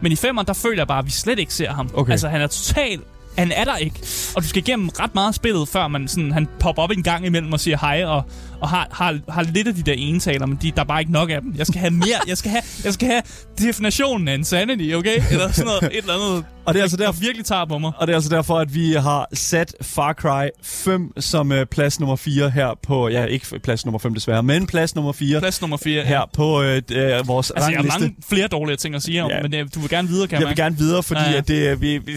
[0.00, 1.90] Men i femeren, der føler jeg bare, at vi slet ikke ser ham.
[1.94, 2.12] Okay.
[2.12, 3.00] Altså, han er totalt
[3.38, 4.00] han er der ikke.
[4.36, 7.26] Og du skal igennem ret meget spillet, før man sådan, han popper op en gang
[7.26, 8.22] imellem og siger hej, og,
[8.60, 11.12] og har, har, har lidt af de der enetaler, men de, der er bare ikke
[11.12, 11.54] nok af dem.
[11.58, 12.18] Jeg skal have mere.
[12.28, 13.22] Jeg skal have, jeg skal have
[13.58, 15.22] definitionen af insanity, okay?
[15.30, 17.78] Eller sådan noget, et eller andet, Og det er altså der derfor, virkelig tager på
[17.78, 17.92] mig.
[17.98, 22.00] og det er altså derfor, at vi har sat Far Cry 5 som uh, plads
[22.00, 23.08] nummer 4 her på...
[23.08, 26.02] Ja, ikke plads nummer 5 desværre, men plads nummer 4 Plads nummer 4.
[26.04, 28.00] her på uh, uh, vores Altså, jeg har rangliste.
[28.00, 29.36] mange flere dårlige ting at sige om, Ja.
[29.36, 29.42] ja.
[29.42, 31.34] men øh, du vil gerne videre, kan Jeg vil gerne videre, fordi Ja, ja, ja.
[31.34, 31.38] ja.
[31.38, 32.12] at det, er- vi, vi,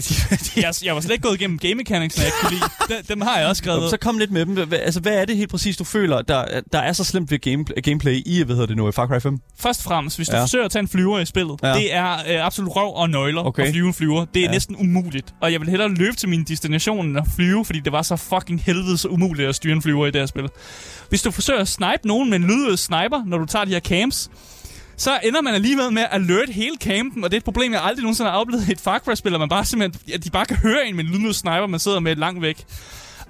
[0.62, 2.96] Jeg, jeg var slet ikke gået igennem game mechanics, jeg ikke kunne lide.
[2.96, 3.90] Dem, dem har jeg også skrevet.
[3.90, 4.72] Så kom lidt med dem.
[4.72, 7.64] Altså, hvad er det helt præcis, du føler, der, der er så slemt ved game,
[7.82, 9.38] gameplay i, hvad hedder det nu, Far Cry 5?
[9.60, 10.42] Først og fremmest, hvis du Ja.
[10.42, 11.72] forsøger at tage en flyver i spillet, Ja.
[11.74, 13.62] det er øh, absolut røv og nøgler Okay.
[13.62, 14.24] at flyve en flyver.
[14.24, 14.50] Det er Ja.
[14.50, 15.34] næsten umuligt.
[15.42, 18.16] Og jeg vil hellere løbe til min destination end at flyve, fordi det var så
[18.16, 20.48] fucking helvedes umuligt at styre en flyver i det her spil.
[21.08, 23.80] Hvis du forsøger at snipe nogen med en lydløs sniper, når du tager de her
[23.80, 24.30] camps,
[24.96, 27.82] så ender man alligevel med at alert hele campen, og det er et problem, jeg
[27.84, 30.46] aldrig nogensinde har oplevet i et Far Cry-spil, at man bare simpelthen, at de bare
[30.46, 32.64] kan høre en med en lydløs sniper, man sidder med langt væk.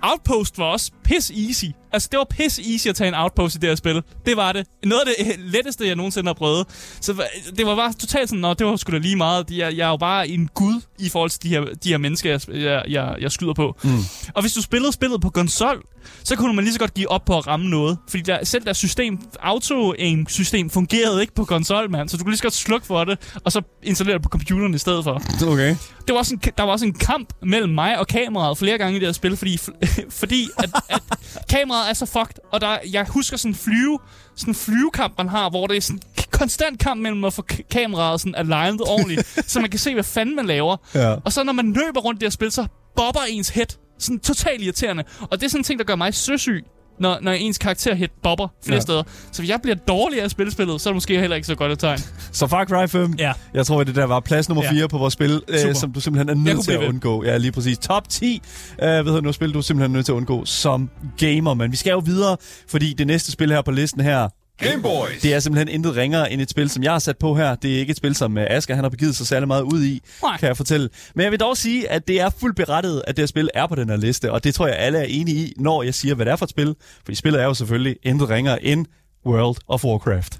[0.02, 1.64] Outpost var også piss easy.
[1.92, 4.02] Altså, det var piss easy at tage en outpost i det her spil.
[4.26, 4.66] Det var det.
[4.84, 6.66] Noget af det øh, letteste, jeg nogensinde har prøvet.
[7.00, 9.50] Så hva- det var bare totalt sådan, nå, det var sgu da lige meget.
[9.50, 12.30] Jeg, jeg er jo bare en gud i forhold til de her, de her mennesker,
[12.30, 13.76] jeg, jeg, jeg, jeg skyder på.
[13.84, 13.98] Mm.
[14.34, 15.82] Og hvis du spillede spillet på konsol,
[16.24, 17.98] så kunne man lige så godt give op på at ramme noget.
[18.10, 22.08] Fordi der, selv der system, auto-aim-system fungerede ikke på konsol, mand.
[22.08, 24.74] Så du kunne lige så godt slukke for det, og så installere det på computeren
[24.74, 25.68] i stedet for Okay.
[26.06, 28.96] det var også en, der var også en kamp mellem mig og kameraet flere gange
[28.96, 29.58] i det her spil, fordi,
[30.20, 31.00] fordi at, at
[31.50, 33.98] kameraet er så fucked, og der, jeg husker sådan en flyve,
[34.36, 36.00] sådan en flyvekamp, man har, hvor det er sådan
[36.30, 40.36] konstant kamp mellem at få kameraet sådan aligned ordentligt, så man kan se, hvad fanden
[40.36, 40.76] man laver.
[40.94, 41.14] Ja.
[41.24, 42.66] Og så når man løber rundt i det her spil, så
[42.96, 43.66] bobber ens head.
[43.98, 45.04] Sådan totalt irriterende.
[45.20, 46.64] Og det er sådan en ting, der gør mig søsyg,
[47.00, 48.76] når, når ens karakter head bobber flere Ja.
[48.76, 48.80] ja.
[48.80, 49.02] steder.
[49.32, 51.54] Så hvis jeg bliver dårligere at spille spillet, så er det måske heller ikke så
[51.54, 51.98] godt et tegn.
[52.32, 53.32] Så Far Cry 5, Ja.
[53.54, 54.70] jeg tror, at det der var plads nummer Ja.
[54.72, 56.88] 4 på vores spil, øh, som du simpelthen er nødt til at ved.
[56.88, 57.24] undgå.
[57.24, 57.78] Ja, lige præcis.
[57.78, 60.44] Top 10, øh, hvad hedder det nu, spil, du er simpelthen nødt til at undgå
[60.44, 61.54] som gamer.
[61.54, 62.36] Men vi skal jo videre,
[62.68, 64.28] fordi det næste spil her på listen her,
[64.58, 65.22] Game Boys.
[65.22, 67.54] det er simpelthen intet ringere end et spil, som jeg har sat på her.
[67.54, 69.84] Det er ikke et spil, som uh, Asger han har begivet sig særlig meget ud
[69.84, 70.36] i, Nej.
[70.38, 70.88] kan jeg fortælle.
[71.14, 73.66] Men jeg vil dog sige, at det er fuldt berettet, at det her spil er
[73.66, 76.14] på den her liste, og det tror jeg alle er enige i, når jeg siger,
[76.14, 76.74] hvad det er for et spil.
[77.04, 78.86] Fordi spillet er jo selvfølgelig intet ringere end
[79.26, 80.38] World of Warcraft.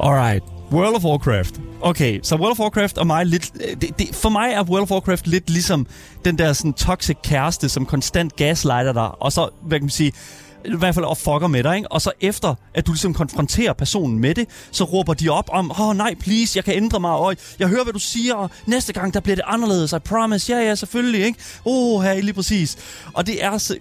[0.00, 0.44] Alright.
[0.72, 1.60] World of Warcraft.
[1.80, 3.50] Okay, så World of Warcraft og mig lidt...
[3.68, 5.86] øh, Det, det, for mig er World of Warcraft lidt ligesom
[6.24, 10.12] den der sådan toxic kæreste, som konstant gaslighter dig, og så, hvad kan man sige,
[10.64, 11.92] i hvert fald og fucker med dig, ikke?
[11.92, 15.70] Og så efter, at du ligesom konfronterer personen med det, så råber de op om,
[15.70, 18.50] åh oh, nej, please, jeg kan ændre mig, og jeg hører, hvad du siger, og
[18.66, 21.38] næste gang, der bliver det anderledes, I promise, ja, ja, selvfølgelig, ikke?
[21.64, 22.76] Åh, oh, her lige præcis.
[23.12, 23.76] Og det er, så,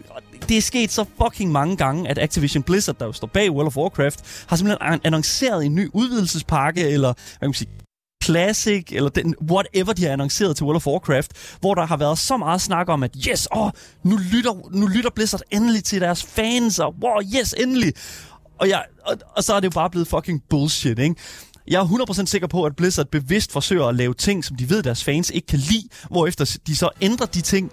[0.50, 3.68] det er sket så fucking mange gange, at Activision Blizzard, der jo står bag World
[3.68, 7.70] of Warcraft, har simpelthen annonceret en ny udvidelsespakke, eller hvad kan man sige,
[8.24, 12.18] Classic, eller den, whatever de har annonceret til World of Warcraft, hvor der har været
[12.18, 13.70] så meget snak om, at yes, åh,
[14.04, 17.94] nu lytter, nu lytter Blizzard endelig til deres fans, og wow, yes, endelig.
[18.60, 21.16] Og, jeg, og, og så er det jo bare blevet fucking bullshit, ikke?
[21.68, 24.84] Jeg er 100% sikker på, at Blizzard bevidst forsøger at lave ting, som de ved,
[24.84, 27.72] deres fans ikke kan lide, hvorefter de så ændrer de ting,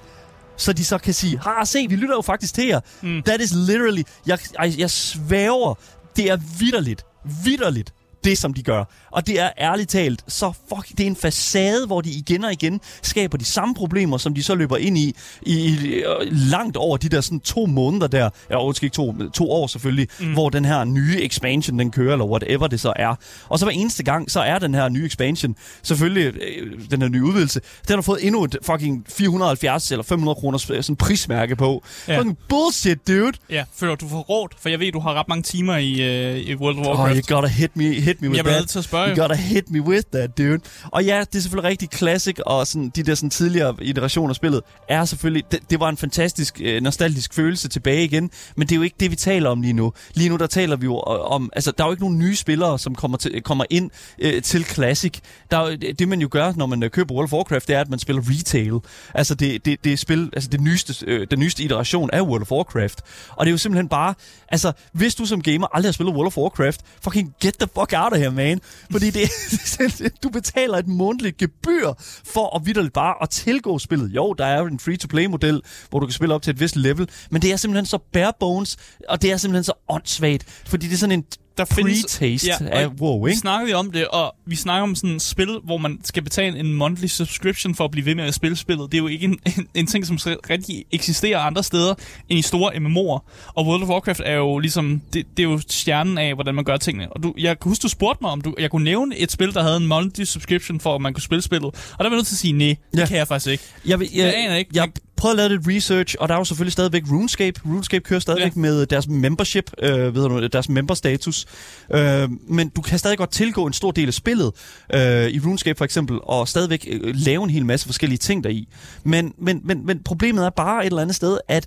[0.57, 2.80] så de så kan sige, har se, vi lytter jo faktisk til jer.
[3.02, 3.22] Mm.
[3.22, 5.74] That is literally, jeg, jeg, jeg svæver,
[6.16, 7.05] det er vidderligt,
[7.44, 7.94] vidderligt,
[8.25, 8.85] det som de gør.
[9.11, 12.53] Og det er ærligt talt, så fuck, det er en facade, hvor de igen og
[12.53, 16.77] igen skaber de samme problemer, som de så løber ind i, i, i øh, langt
[16.77, 20.33] over de der sådan to måneder der, ja, undskyld, ikke to, to år selvfølgelig, mm.
[20.33, 23.14] hvor den her nye expansion, den kører, eller whatever det så er.
[23.49, 27.09] Og så hver eneste gang, så er den her nye expansion, selvfølgelig øh, den her
[27.09, 31.85] nye udvidelse, den har fået endnu et fucking 470 eller 500 kroner sådan prismærke på.
[32.09, 32.18] Ja.
[32.18, 33.33] Fucking bullshit, dude.
[33.51, 34.49] Ja, føler du får råd?
[34.61, 37.27] For jeg ved, du har ret mange timer i, øh, i World of Oh, Warcraft.
[37.29, 38.61] you gotta hit me, hit me with Jeg that.
[38.61, 40.61] nødt til at spørge, You gotta hit me with that, dude.
[40.93, 44.37] Og ja, det er selvfølgelig rigtig classic, og sådan, de der sådan, tidligere iterationer af
[44.37, 45.45] spillet er selvfølgelig...
[45.51, 48.97] Det, det var en fantastisk, øh, nostalgisk følelse tilbage igen, men det er jo ikke
[49.01, 49.93] det, vi taler om lige nu.
[50.15, 51.51] Lige nu, der taler vi jo om...
[51.53, 54.65] Altså, der er jo ikke nogen nye spillere, som kommer, til, kommer ind øh, til
[54.65, 55.12] Classic.
[55.51, 57.81] Der er, det, man jo gør, når man øh, køber World of Warcraft, det er,
[57.81, 58.75] at man spiller retail.
[59.15, 62.43] Altså, det, det, det er spil, altså det nyeste, øh, den nyeste iteration af World
[62.43, 63.01] of Warcraft.
[63.31, 64.15] Og det er jo simpelthen bare...
[64.49, 67.93] Altså, hvis du som gamer aldrig har spillet World of Warcraft, fucking get the fuck
[67.97, 68.61] out of here, man.
[68.90, 69.30] Fordi det,
[70.22, 71.92] du betaler et månedligt gebyr
[72.24, 74.11] for at vidderligt bare at tilgå spillet.
[74.11, 77.09] Jo, der er jo en free-to-play-model, hvor du kan spille op til et vist level,
[77.30, 78.76] men det er simpelthen så bare bones,
[79.09, 81.24] og det er simpelthen så åndssvagt, fordi det er sådan en
[81.59, 83.40] der findes- pre-taste Ja, af WoW, Vi ikke?
[83.40, 86.59] snakkede jo om det, og vi snakker om sådan et spil, hvor man skal betale
[86.59, 88.92] en monthly subscription for at blive ved med at spille spillet.
[88.92, 90.18] Det er jo ikke en, en, en ting, som
[90.50, 91.94] rigtig eksisterer andre steder
[92.28, 93.50] end i store MMO'er.
[93.55, 96.64] Og World of Warcraft er jo ligesom, det, det er jo stjernen af, hvordan man
[96.64, 97.12] gør tingene.
[97.12, 99.55] Og du, jeg kan huske, du spurgte mig, om du, jeg kunne nævne et spil,
[99.55, 101.64] der havde en monthly subscription for, at man kunne spille spillet.
[101.66, 103.07] Og der var jeg nødt til at sige, nej, det Ja.
[103.07, 103.64] kan jeg faktisk ikke.
[103.86, 104.70] Jeg, vil- jeg, Jeg aner ikke.
[104.74, 107.61] Jeg prøvede at lave lidt research, og der er jo selvfølgelig stadigvæk RuneScape.
[107.67, 108.61] RuneScape kører stadigvæk Ja.
[108.61, 108.61] ja.
[108.61, 111.47] med deres membership, øh, ved du, deres memberstatus.
[111.95, 114.53] Øh, men du kan stadig godt tilgå en stor del af spillet
[114.95, 118.69] øh, i RuneScape for eksempel, og stadigvæk øh, lave en hel masse forskellige ting deri.
[119.05, 121.67] Men, men, men, men problemet er bare et eller andet sted, at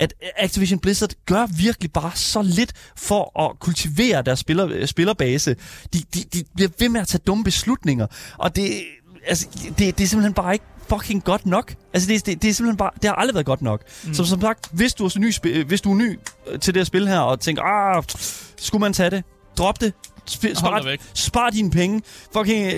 [0.00, 5.56] at Activision Blizzard gør virkelig bare så lidt for at kultivere deres spiller, øh, spillerbase.
[5.92, 8.06] De, de, de bliver ved med at tage dumme beslutninger,
[8.38, 8.70] og det,
[9.26, 9.48] altså,
[9.78, 11.74] det, det er simpelthen bare ikke fucking godt nok.
[11.92, 13.82] Altså, det, det, det er simpelthen bare, det har aldrig været godt nok.
[14.04, 14.14] Mm.
[14.14, 16.18] Så som sagt, hvis du, er ny, hvis du er ny
[16.60, 18.02] til det her spil her, og tænker, ah,
[18.56, 19.24] skulle man tage det?
[19.58, 19.92] Drop det.
[20.30, 22.02] Sp- spar, spar dine penge.
[22.36, 22.72] Fucking, øh,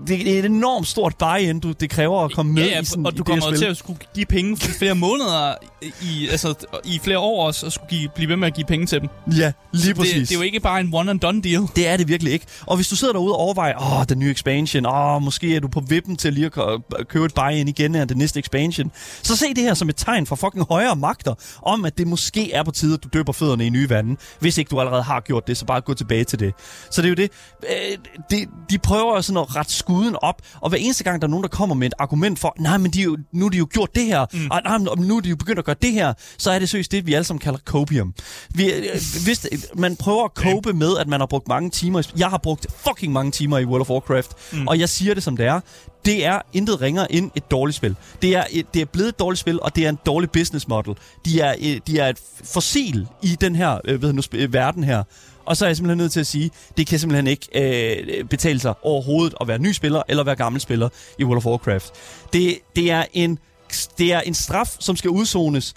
[0.00, 2.80] det, det er et enormt stort buy-in, du, det kræver at komme med ja, ja,
[2.80, 4.94] i sådan og i du det her kommer til at skulle give penge for flere
[4.94, 8.66] måneder i, altså, i flere år også, og skulle give, blive ved med at give
[8.66, 9.08] penge til dem.
[9.36, 10.28] Ja, lige det, præcis.
[10.28, 11.62] det er jo ikke bare en one-and-done deal.
[11.76, 12.46] Det er det virkelig ikke.
[12.66, 15.68] Og hvis du sidder derude og overvejer, åh, den nye expansion, åh, måske er du
[15.68, 18.90] på vippen til lige at kø- købe et buy-in igen af den næste expansion,
[19.22, 22.52] så se det her som et tegn fra fucking højere magter, om at det måske
[22.52, 24.16] er på tide, at du døber fødderne i nye vande.
[24.40, 26.54] Hvis ikke du allerede har gjort det, så bare gå tilbage til det.
[26.90, 27.30] Så det er jo det.
[27.62, 27.98] Øh,
[28.30, 31.42] det de prøver sådan at rette skuden op, og hver eneste gang, der er nogen,
[31.42, 33.94] der kommer med et argument for, nej, men de jo, nu er de jo gjort
[33.94, 34.50] det her, mm.
[34.50, 36.68] og nej, men nu er de jo begyndt at gøre det her, så er det
[36.68, 38.14] seriøst det, vi alle sammen kalder copium.
[38.54, 38.82] Vi, øh,
[39.24, 42.66] hvis man prøver at cope med, at man har brugt mange timer, jeg har brugt
[42.86, 44.68] fucking mange timer i World of Warcraft, mm.
[44.68, 45.60] og jeg siger det som det er,
[46.04, 47.96] det er intet ringere end et dårligt spil.
[48.22, 50.68] Det er, et, det er blevet et dårligt spil, og det er en dårlig business
[50.68, 50.94] model.
[51.24, 54.84] De er, øh, de er et fossil i den her øh, ved nu, øh, verden
[54.84, 55.02] her.
[55.48, 58.60] Og så er jeg simpelthen nødt til at sige, det kan simpelthen ikke øh, betale
[58.60, 60.88] sig overhovedet at være ny spiller eller være gammel spiller
[61.18, 61.92] i World of Warcraft.
[62.32, 63.38] Det, det, er en,
[63.98, 65.74] det er en straf, som skal udzones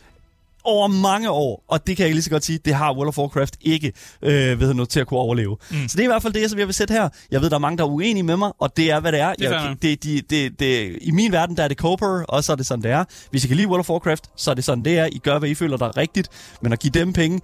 [0.63, 3.17] over mange år, og det kan jeg lige så godt sige, det har World of
[3.17, 5.57] Warcraft ikke øh, ved noget til at kunne overleve.
[5.71, 5.87] Mm.
[5.87, 7.09] Så det er i hvert fald det, som jeg vil sætte her.
[7.31, 9.19] Jeg ved, der er mange, der er uenige med mig, og det er, hvad det
[9.19, 9.33] er.
[9.33, 12.43] Det er jeg, det, det, det, det, I min verden, der er det Cooper, og
[12.43, 13.03] så er det sådan, det er.
[13.31, 15.05] Hvis I kan lide World of Warcraft, så er det sådan, det er.
[15.11, 16.29] I gør, hvad I føler, der er rigtigt,
[16.61, 17.41] men at give dem penge,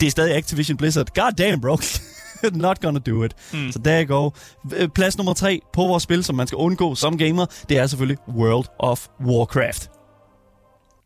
[0.00, 1.06] det er stadig Activision Blizzard.
[1.14, 1.78] God damn, bro.
[2.52, 3.32] Not gonna do it.
[3.52, 3.72] Mm.
[3.72, 4.30] Så der.
[4.76, 7.86] Øh, Plads nummer tre på vores spil, som man skal undgå som gamer, det er
[7.86, 9.90] selvfølgelig World of Warcraft.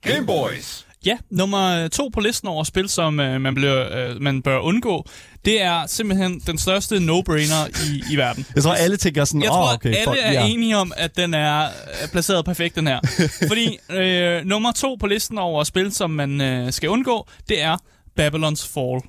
[0.03, 0.87] Game Boys.
[1.07, 5.05] Ja, nummer to på listen over spil, som øh, man, bliver, øh, man bør undgå,
[5.45, 8.47] det er simpelthen den største no-brainer i, i verden.
[8.55, 10.47] Jeg tror, alle tænker sådan, Jeg åh, tror, oh, okay, alle fuck, er ja.
[10.47, 11.69] enige om, at den er
[12.13, 13.01] placeret perfekt, den her.
[13.49, 17.77] Fordi øh, nummer to på listen over spil, som man øh, skal undgå, det er
[18.15, 19.03] Babylon's Fall.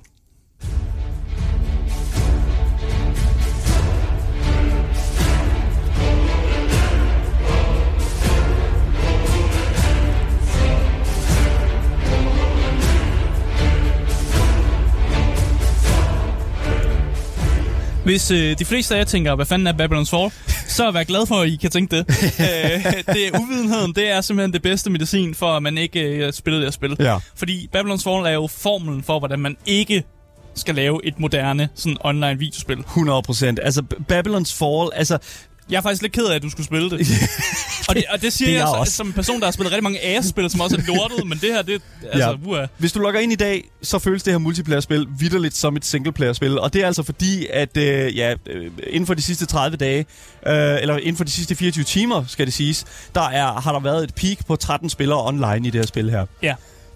[18.04, 20.32] Hvis øh, de fleste af jer tænker, hvad fanden er Babylon's Fall,
[20.68, 22.04] så vær glad for, at I kan tænke det.
[22.40, 26.32] øh, det er uvidenheden, det er simpelthen det bedste medicin for, at man ikke øh,
[26.32, 26.96] spiller det her spil.
[27.00, 27.18] Ja.
[27.36, 30.02] Fordi Babylon's Fall er jo formelen for, hvordan man ikke
[30.54, 32.78] skal lave et moderne sådan online videospil.
[32.78, 33.60] 100 procent.
[33.62, 35.18] Altså, B- Babylon's Fall, altså,
[35.70, 36.98] Jeg er faktisk lidt ked af, at du skulle spille det.
[37.92, 38.92] og, det og det siger Det er jeg, jeg så, også.
[38.92, 41.52] som en person, der har spillet rigtig mange AS-spil, som også er lortet, men det
[41.54, 41.82] her, det
[42.12, 42.48] altså, Ja.
[42.50, 42.66] uha.
[42.78, 46.58] Hvis du logger ind i dag, så føles det her multiplayer-spil vidderligt som et single-player-spil.
[46.58, 50.06] Og det er altså fordi, at øh, ja, øh, inden for de sidste 30 dage,
[50.46, 52.84] øh, eller inden for de sidste 24 timer, skal det siges,
[53.14, 56.10] der er, har der været et peak på 13 spillere online i det her spil
[56.10, 56.26] her.
[56.42, 56.54] Ja,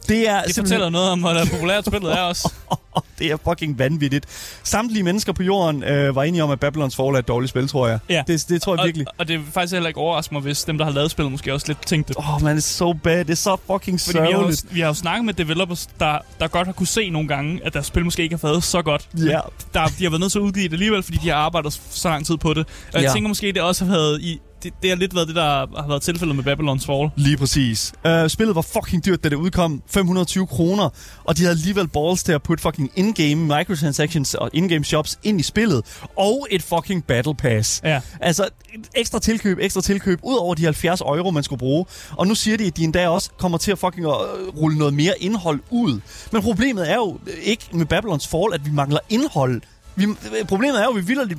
[0.09, 2.52] Det er det simpelthen- fortæller noget om, hvor populært spillet er også.
[3.18, 4.26] det er fucking vanvittigt.
[4.62, 7.68] Samtlige mennesker på jorden øh, var enige om, at Babylon's Fall er et dårligt spil,
[7.68, 7.98] tror jeg.
[8.09, 8.22] Ja.
[8.26, 9.09] Det, det tror jeg virkelig.
[9.09, 11.32] Og, og det er faktisk heller ikke overraske mig, hvis dem, der har lavet spillet,
[11.32, 12.18] måske også lidt tænkte det.
[12.18, 13.18] Åh, oh, man, det er so bad.
[13.24, 14.74] Det er så fucking Fordi vi har, jo, sørgeligt.
[14.74, 17.74] vi har jo snakket med developers, der, der godt har kunne se nogle gange, at
[17.74, 19.09] deres spil måske ikke har været så godt.
[19.18, 19.40] Ja.
[19.74, 22.09] Der, de har været nødt til at udgive det alligevel, fordi de har arbejdet så
[22.09, 22.66] lang tid på det.
[22.94, 23.12] Og jeg Ja.
[23.12, 24.40] tænker måske, det også har været i...
[24.62, 27.11] Det, det har lidt været det, der har været tilfældet med Babylon's Fall.
[27.16, 27.92] Lige præcis.
[28.04, 29.82] Uh, spillet var fucking dyrt, da det udkom.
[29.86, 30.88] 520 kroner.
[31.24, 35.40] Og de havde alligevel balls til at putte fucking in-game microtransactions og in-game shops ind
[35.40, 36.00] i spillet.
[36.16, 37.80] Og et fucking battle pass.
[37.84, 38.00] Ja.
[38.20, 38.48] Altså,
[38.94, 41.86] ekstra tilkøb, ekstra tilkøb, ud over de 70 euro, man skulle bruge.
[42.16, 44.12] Og nu siger de, at de endda også kommer til at fucking uh,
[44.57, 46.00] rulle noget mere indhold ud.
[46.32, 49.62] Men problemet er jo ikke med Babylons Fall, at vi mangler indhold.
[49.96, 50.07] Vi,
[50.48, 51.38] problemet er jo, at vi vildt øh,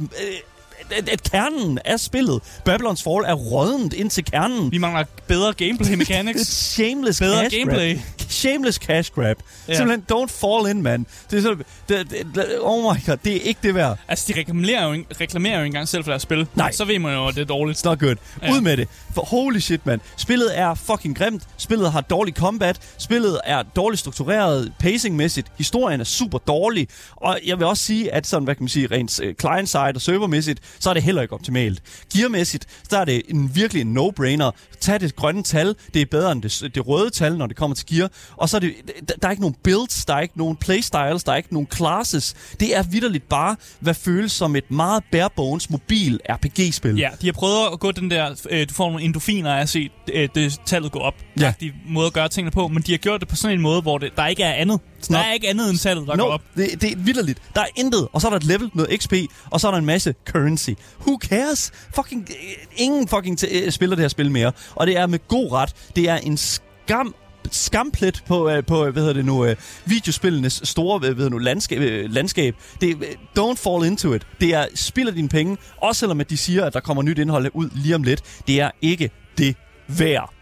[0.92, 4.72] at, at kernen af spillet, Babylons Fall, er rådent ind til kernen.
[4.72, 6.48] Vi mangler bedre gameplay mechanics.
[6.74, 7.94] Shameless Bedre cash gameplay.
[7.96, 8.04] grab.
[8.30, 9.38] Shameless cash grab.
[9.68, 9.76] Ja.
[9.76, 11.06] Simpelthen, don't fall in, man.
[11.32, 13.98] Det er sådan, det, det, det, oh my god, det er ikke det værd.
[14.08, 16.48] altså, de reklamerer jo, reklamerer jo engang selv for deres spil.
[16.56, 16.72] Nej.
[16.72, 17.78] Så ved man jo, at det er dårligt.
[17.80, 18.16] It's not good.
[18.42, 18.48] Ja.
[18.48, 18.54] Ja.
[18.54, 18.88] Ud med det.
[19.14, 20.02] For holy shit, man.
[20.18, 21.44] Spillet er fucking grimt.
[21.58, 22.80] Spillet har dårlig combat.
[22.98, 25.48] Spillet er dårligt struktureret pacingmæssigt.
[25.58, 26.88] Historien er super dårlig.
[27.16, 30.02] Og jeg vil også sige, at sådan, hvad kan man sige, rent øh, client-side og
[30.02, 31.82] servermæssigt, så er det heller ikke optimalt.
[32.14, 34.52] Gearmæssigt, så er det en virkelig en no-brainer.
[34.82, 35.76] Tag det grønne tal.
[35.94, 38.10] Det er bedre end det, det røde tal, når det kommer til gear.
[38.38, 38.74] Og så er det,
[39.08, 41.68] der- der er ikke nogen builds, der er ikke nogen playstyles, der er ikke nogen
[41.76, 42.36] classes.
[42.60, 46.98] Det er vidderligt bare, hvad føles som et meget bare bones mobil RPG-spil.
[46.98, 49.70] Ja, de har prøvet at gå den der, øh, du får nogle endorfiner af at
[49.70, 51.14] se øh, det tallet gå op.
[51.40, 51.54] Ja.
[51.62, 53.82] De måde at gøre tingene på, men de har gjort det på sådan en måde,
[53.82, 54.80] hvor det, der ikke er andet.
[55.08, 55.18] Der Nå.
[55.20, 56.42] er ikke andet end tallet, der no, går op.
[56.56, 57.40] Det, det er vidderligt.
[57.56, 58.08] Der er intet.
[58.14, 59.14] Og så er der et level, noget XP,
[59.50, 60.67] og så er der en masse currency.
[61.02, 61.72] Who cares?
[61.96, 64.52] Fucking, øh, ingen fucking t- øh, spiller det her spil mere.
[64.76, 65.74] Og det er med god ret.
[65.96, 67.16] Det er en skam
[67.52, 69.56] skamplet på, øh, på øh, hvad hedder det nu, øh,
[69.86, 72.56] videospillenes store hvad hedder nu, landskab, øh, landskab.
[72.82, 73.04] Det øh,
[73.40, 74.28] don't fall into it.
[74.42, 77.52] Det er spilder dine penge, også selvom at de siger, at der kommer nyt indhold
[77.54, 78.22] ud lige om lidt.
[78.48, 79.56] Det er ikke det
[79.88, 80.34] værd.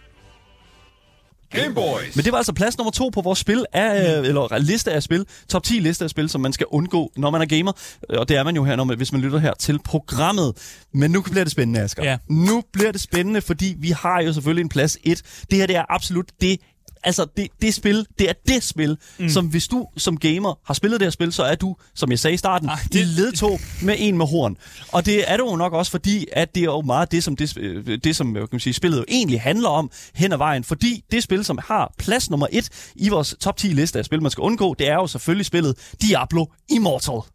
[1.52, 2.16] Game Boys.
[2.16, 4.26] Men det var altså plads nummer to på vores spil af, mm.
[4.26, 7.42] eller liste af spil, top 10 liste af spil, som man skal undgå, når man
[7.42, 7.72] er gamer.
[8.10, 10.54] Og det er man jo her, når man, hvis man lytter her til programmet.
[10.94, 12.04] Men nu bliver det spændende, Asger.
[12.04, 12.18] Ja.
[12.30, 15.22] Nu bliver det spændende, fordi vi har jo selvfølgelig en plads 1.
[15.52, 16.60] Det her, det er absolut det
[17.06, 19.30] Altså, det, det spil, det er det spil, mm.
[19.30, 22.20] som hvis du som gamer har spillet det her spil, så er du, som jeg
[22.20, 24.58] sagde i starten, Ej, det- ledtog med en med horn.
[24.92, 27.36] Og det er det jo nok også fordi, at det er jo meget det, som,
[27.36, 30.64] det, øh, det, som kan man sige, spillet jo egentlig handler om hen ad vejen.
[30.64, 34.22] Fordi det spil, som har plads nummer et i vores top 10 liste af spil,
[34.22, 37.35] man skal undgå, det er jo selvfølgelig spillet Diablo Immortal.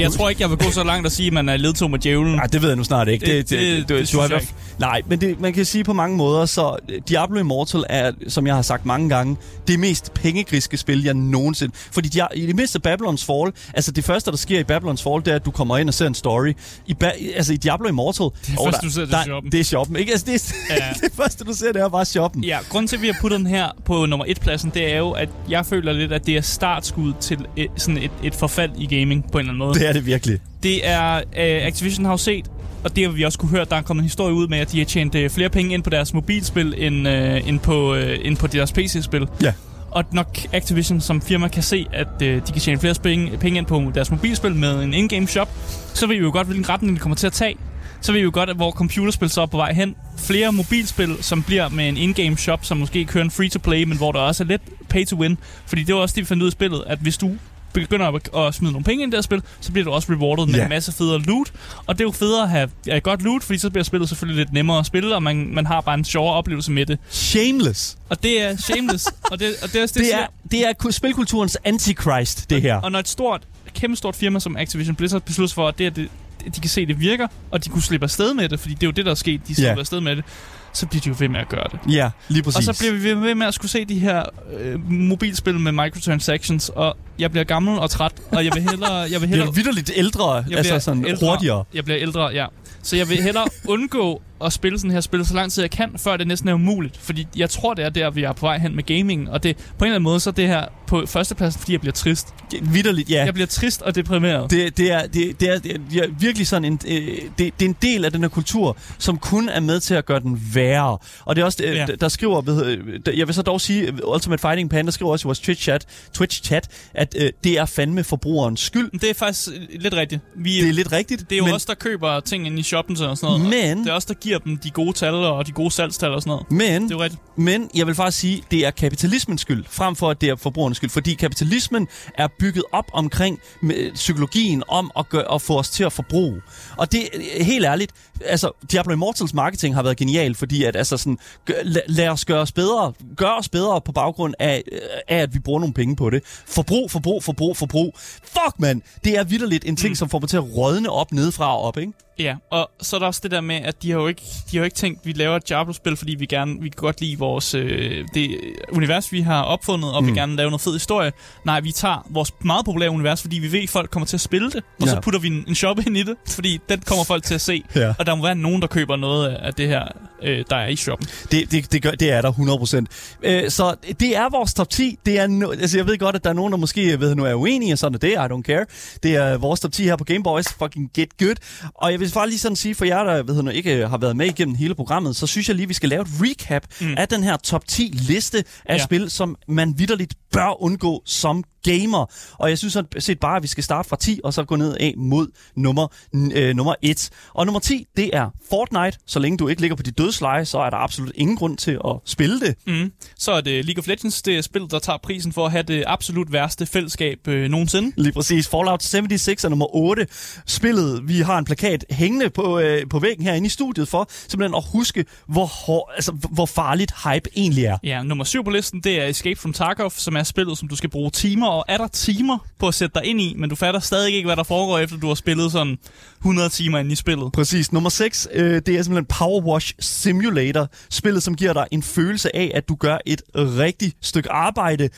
[0.00, 1.98] Jeg tror ikke, jeg vil gå så langt og sige, at man er ledtog med
[1.98, 2.34] djævlen.
[2.34, 3.26] Nej, det ved jeg nu snart ikke.
[3.26, 4.48] Det- det- det har jeg i hvert fald-
[4.80, 8.46] Nej, men det, man kan sige på mange måder, så øh, Diablo Immortal er, som
[8.46, 9.36] jeg har sagt mange gange,
[9.68, 11.72] det mest pengegriske spil, jeg nogensinde...
[11.92, 15.24] Fordi de, i det mindste Babylons Fall, altså det første, der sker i Babylons Fall,
[15.24, 16.52] det er, at du kommer ind og ser en story.
[16.86, 18.26] I, ba- altså i Diablo Immortal...
[18.46, 19.52] Det er første, du ser, det er shoppen.
[19.52, 20.12] Det er shoppen, ikke?
[20.12, 20.34] Altså det,
[20.70, 20.92] er, Ja.
[21.08, 22.44] det første, du ser, det er bare shoppen.
[22.44, 24.98] Ja, grunden til, at vi har puttet den her på nummer et pladsen, det er
[24.98, 28.70] jo, at jeg føler lidt, at det er startskud til et, sådan et, et forfald
[28.78, 29.74] i gaming på en eller anden måde.
[29.78, 30.38] Det er det virkelig.
[30.62, 31.22] Det er, øh,
[31.66, 32.50] Activision har jo set,
[32.84, 34.72] og det har vi også kunne høre, der er kommet en historie ud med, at
[34.72, 38.18] de har tjent øh, flere penge ind på deres mobilspil, end, øh, end, på, øh,
[38.22, 39.28] end på deres PC-spil.
[39.42, 39.52] Ja.
[39.90, 43.58] Og nok Activision som firma kan se, at øh, de kan tjene flere penge, penge
[43.58, 45.48] ind på deres mobilspil med en in-game shop,
[45.94, 47.56] så ved vi jo godt, hvilken retning de kommer til at tage.
[48.00, 49.96] Så ved vi jo godt, at hvor computerspil så er på vej hen.
[50.18, 54.12] Flere mobilspil, som bliver med en in-game shop, som måske kører en free-to-play, men hvor
[54.12, 55.36] der også er lidt pay-to-win.
[55.66, 57.36] Fordi det var også det, vi fandt ud af i spillet, at hvis du
[57.72, 60.12] begynder at, at smide nogle penge ind i det her spil, så bliver du også
[60.12, 60.62] rewarded med Ja.
[60.62, 61.52] en masse federe loot.
[61.86, 64.38] Og det er jo federe at have ja, godt loot, fordi så bliver spillet selvfølgelig
[64.44, 66.98] lidt nemmere at spille, og man, man har bare en sjovere oplevelse med det.
[67.10, 67.98] Shameless.
[68.08, 69.06] Og det er shameless.
[69.30, 72.76] og det, og det er det, Det er, det er ku- spilkulturens antichrist, det her.
[72.76, 73.42] og når et stort,
[73.74, 76.08] kæmpe stort firma som Activision Blizzard beslutter sig for, at det er det,
[76.54, 78.82] de kan se, at det virker, og de kunne slippe afsted med det, fordi det
[78.82, 79.40] er jo det, der er sket.
[79.48, 79.78] De slipper Ja.
[79.78, 80.24] afsted med det.
[80.72, 81.92] Så bliver de jo ved med at gøre det.
[81.94, 82.68] Ja, lige præcis.
[82.68, 84.22] Og så bliver vi ved- med at skulle se de her
[84.58, 88.92] øh, mobilspil med microtransactions, og jeg bliver gammel og træt, og jeg vil hellere...
[88.94, 91.30] Jeg vil hellere er vidderligt ældre, jeg altså bliver sådan ældre.
[91.30, 91.64] hurtigere.
[91.74, 92.46] Jeg bliver ældre, ja.
[92.82, 95.90] Så jeg vil hellere undgå at spille sådan her spil så lang tid jeg kan,
[95.96, 96.96] før det næsten er umuligt.
[96.96, 99.30] Fordi jeg tror, det er der, vi er på vej hen med gaming.
[99.30, 101.80] Og det, på en eller anden måde, så er det her på førstepladsen, fordi jeg
[101.80, 102.28] bliver trist.
[102.62, 103.24] Vidderligt, ja.
[103.24, 104.50] Jeg bliver trist og deprimeret.
[104.50, 107.68] Det, det, er, det, det, er, det er virkelig sådan en, øh, det, det er
[107.68, 110.98] en del af den her kultur, som kun er med til at gøre den værre.
[111.24, 111.86] Og det er også, det, Ja.
[112.00, 115.28] der skriver, ved, øh, jeg vil så dog sige, Ultimate Fighting Panda skriver også i
[115.28, 115.84] vores Twitch-chat,
[116.18, 118.90] Twitch-chat at øh, det er fandme forbrugerens skyld.
[119.00, 120.22] Det er faktisk øh, lidt rigtigt.
[120.36, 121.20] Vi, Det er lidt rigtigt.
[121.30, 123.42] det er jo men, os, der køber ting ind i shoppen og sådan noget.
[123.44, 126.10] og Men- Det er os, der giver dem de gode tal og de gode salgstal
[126.10, 126.50] og sådan noget.
[126.50, 127.22] Men, Det er jo rigtigt.
[127.36, 130.76] men jeg vil faktisk sige, det er kapitalismens skyld, frem for at det er forbrugernes
[130.76, 130.90] skyld.
[130.90, 135.84] Fordi kapitalismen er bygget op omkring med, psykologien om at, gøre, at få os til
[135.84, 136.42] at forbruge.
[136.76, 137.08] Og det
[137.38, 137.92] er helt ærligt,
[138.24, 142.24] altså Diablo Immortals marketing har været genial, fordi at altså sådan, gør, lad, lad os
[142.24, 144.78] gøre os bedre, gør os bedre på baggrund af, øh,
[145.08, 146.22] af, at vi bruger nogle penge på det.
[146.46, 147.94] Forbrug, forbrug, forbrug, forbrug.
[148.22, 148.82] Fuck, mand!
[149.04, 149.94] Det er vidderligt en ting, mm.
[149.94, 151.92] som får mig til at rådne op nedefra og op, ikke?
[152.20, 154.56] Ja, og så er der også det der med, at de har jo ikke, de
[154.56, 157.00] har jo ikke tænkt, at vi laver et Diablo-spil, fordi vi gerne vi kan godt
[157.00, 158.40] lide vores øh, det
[158.72, 160.08] univers, vi har opfundet, og mm.
[160.08, 161.12] vi gerne lave noget fed historie.
[161.44, 164.20] Nej, vi tager vores meget populære univers, fordi vi ved, at folk kommer til at
[164.20, 164.90] spille det, og Ja.
[164.90, 167.40] så putter vi en, en shop ind i det, fordi den kommer folk til at
[167.40, 167.62] se.
[167.76, 167.94] Ja.
[167.98, 169.84] Og der må være nogen, der køber noget af det her,
[170.22, 171.08] øh, der er i shoppen.
[171.30, 173.20] Det, det, det, gør, det er der 100%.
[173.22, 174.98] Øh, så det er vores top 10.
[175.06, 177.24] Det er no, altså jeg ved godt, at der er nogen, der måske ved, nu
[177.24, 178.10] er uenige, og sådan er det.
[178.12, 178.66] I don't care.
[179.02, 180.48] Det er vores top 10 her på Game Boys.
[180.48, 181.34] Fucking get good.
[181.74, 184.16] Og jeg vil bare lige sådan sige, for jer, der ved, nu, ikke har været
[184.16, 186.94] med igennem hele programmet, så synes jeg lige, vi skal lave et recap mm.
[186.96, 188.74] af den her top 10 liste af Ja.
[188.74, 188.84] ja.
[188.84, 192.06] spil, som man vidderligt bør undgå som gamer.
[192.38, 194.56] Og jeg synes sådan set bare, at vi skal starte fra 10, og så gå
[194.56, 195.88] ned af mod nummer,
[196.34, 197.10] øh, nummer 1.
[197.34, 198.98] Og nummer 10, det er Fortnite.
[199.06, 201.78] Så længe du ikke ligger på dit dødsleje, så er der absolut ingen grund til
[201.84, 202.54] at spille det.
[202.66, 202.92] Mm.
[203.18, 205.62] Så er det League of Legends, det er spillet, der tager prisen for at have
[205.62, 207.92] det absolut værste fællesskab øh, nogensinde.
[207.96, 208.48] Lige præcis.
[208.48, 210.06] Fallout 76 er nummer 8.
[210.46, 214.54] Spillet, vi har en plakat hængende på, øh, på væggen herinde i studiet for, simpelthen
[214.54, 217.78] at huske, hvor, hår, altså, hvor farligt hype egentlig er.
[217.82, 220.76] Ja, nummer syv på listen, det er Escape from Tarkov, som er spillet, som du
[220.76, 223.56] skal bruge timer, og er der timer på at sætte dig ind i, men du
[223.56, 225.78] fatter stadig ikke, hvad der foregår, efter du har spillet sådan
[226.18, 227.32] 100 timer ind i spillet.
[227.32, 227.72] Præcis.
[227.72, 230.68] Nummer 6, øh, det er simpelthen Power Wash Simulator.
[230.90, 234.88] Spillet, som giver dig en følelse af, at du gør et rigtigt stykke arbejde.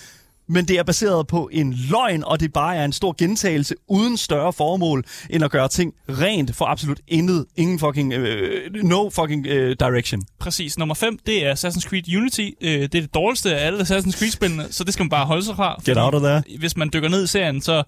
[0.52, 4.16] Men det er baseret på en løgn, og det bare er en stor gentagelse uden
[4.16, 7.46] større formål, end at gøre ting rent for absolut intet.
[7.56, 8.12] Ingen fucking...
[8.12, 10.22] Øh, no fucking øh, direction.
[10.40, 10.78] Præcis.
[10.78, 12.48] Nummer 5, det er Assassin's Creed Unity.
[12.60, 15.44] Øh, det er det dårligste af alle Assassin's Creed-spillene, så det skal man bare holde
[15.44, 15.80] sig fra.
[15.84, 16.42] Get out of there.
[16.58, 17.82] Hvis man dykker ned i serien, så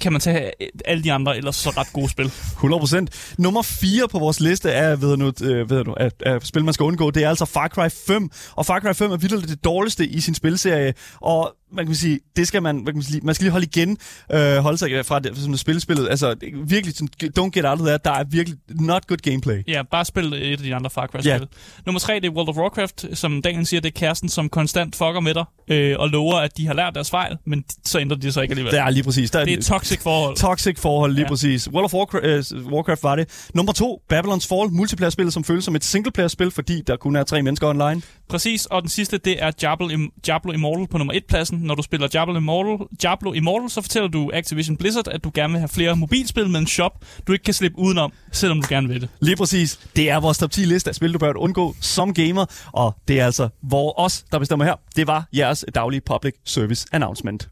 [0.00, 0.50] kan man tage
[0.84, 2.26] alle de andre ellers så ret gode spil.
[2.26, 3.34] 100%.
[3.38, 6.74] Nummer 4 på vores liste er, ved nu, øh, ved nu, af, af spil, man
[6.74, 8.30] skal undgå, det er altså Far Cry 5.
[8.52, 10.94] Og Far Cry 5 er virkelig det dårligste i sin spilserie.
[11.20, 13.66] Og man kan sige, det skal man, hvad kan man, sige, man skal lige holde
[13.66, 13.98] igen,
[14.32, 16.08] øh, holde sig fra det, sådan spilspillet.
[16.10, 17.08] Altså virkelig, sådan,
[17.38, 18.04] don't get out of that.
[18.04, 19.62] Der er virkelig not good gameplay.
[19.68, 21.30] Ja, bare spil et af de andre Far Cry-spil.
[21.30, 21.38] Ja.
[21.86, 23.06] Nummer 3, det er World of Warcraft.
[23.12, 26.56] Som Daniel siger, det er kæresten, som konstant fucker med dig øh, og lover, at
[26.56, 28.72] de har lært deres fejl, men så ændrer de sig ikke alligevel.
[28.72, 29.30] Det er lige præcis.
[29.30, 30.36] Der det er et toxic forhold.
[30.36, 31.28] Toxic forhold, lige Ja.
[31.28, 31.70] præcis.
[31.70, 33.48] World of Warcraft, uh, Warcraft var det.
[33.54, 37.42] Nummer to, Babylon's Fall, multiplayer-spillet, som føles som et singleplayer-spil, fordi der kun er tre
[37.42, 38.02] mennesker online.
[38.28, 41.58] Præcis, og den sidste, det er Diablo, Im- Diablo Immortal på nummer 1-pladsen.
[41.62, 45.52] Når du spiller Diablo Immortal, Diablo Immortal, så fortæller du Activision Blizzard, at du gerne
[45.52, 48.88] vil have flere mobilspil med en shop, du ikke kan slippe udenom, selvom du gerne
[48.88, 49.08] vil det.
[49.20, 49.80] Lige præcis.
[49.96, 53.20] Det er vores top 10 liste af spil, du bør undgå som gamer, og det
[53.20, 54.74] er altså hvor os, der bestemmer her.
[54.96, 57.48] Det var jeres daglige public service announcement.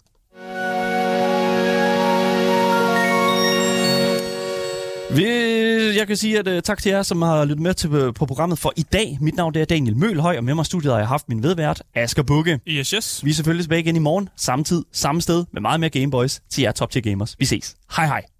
[5.10, 5.55] Vi-
[5.94, 8.26] jeg kan sige at uh, tak til jer, som har lyttet med til, uh, på
[8.26, 9.18] programmet for i dag.
[9.20, 11.42] Mit navn det er Daniel Mølhøj, og med mig i studiet har jeg haft min
[11.42, 12.60] vedvært, Asger Bukke.
[12.68, 13.24] Yes, yes.
[13.24, 16.40] Vi er selvfølgelig tilbage igen i morgen, samme tid, samme sted, med meget mere Gameboys
[16.50, 17.36] til jer top tier gamers.
[17.38, 17.76] Vi ses.
[17.96, 18.35] Hej hej.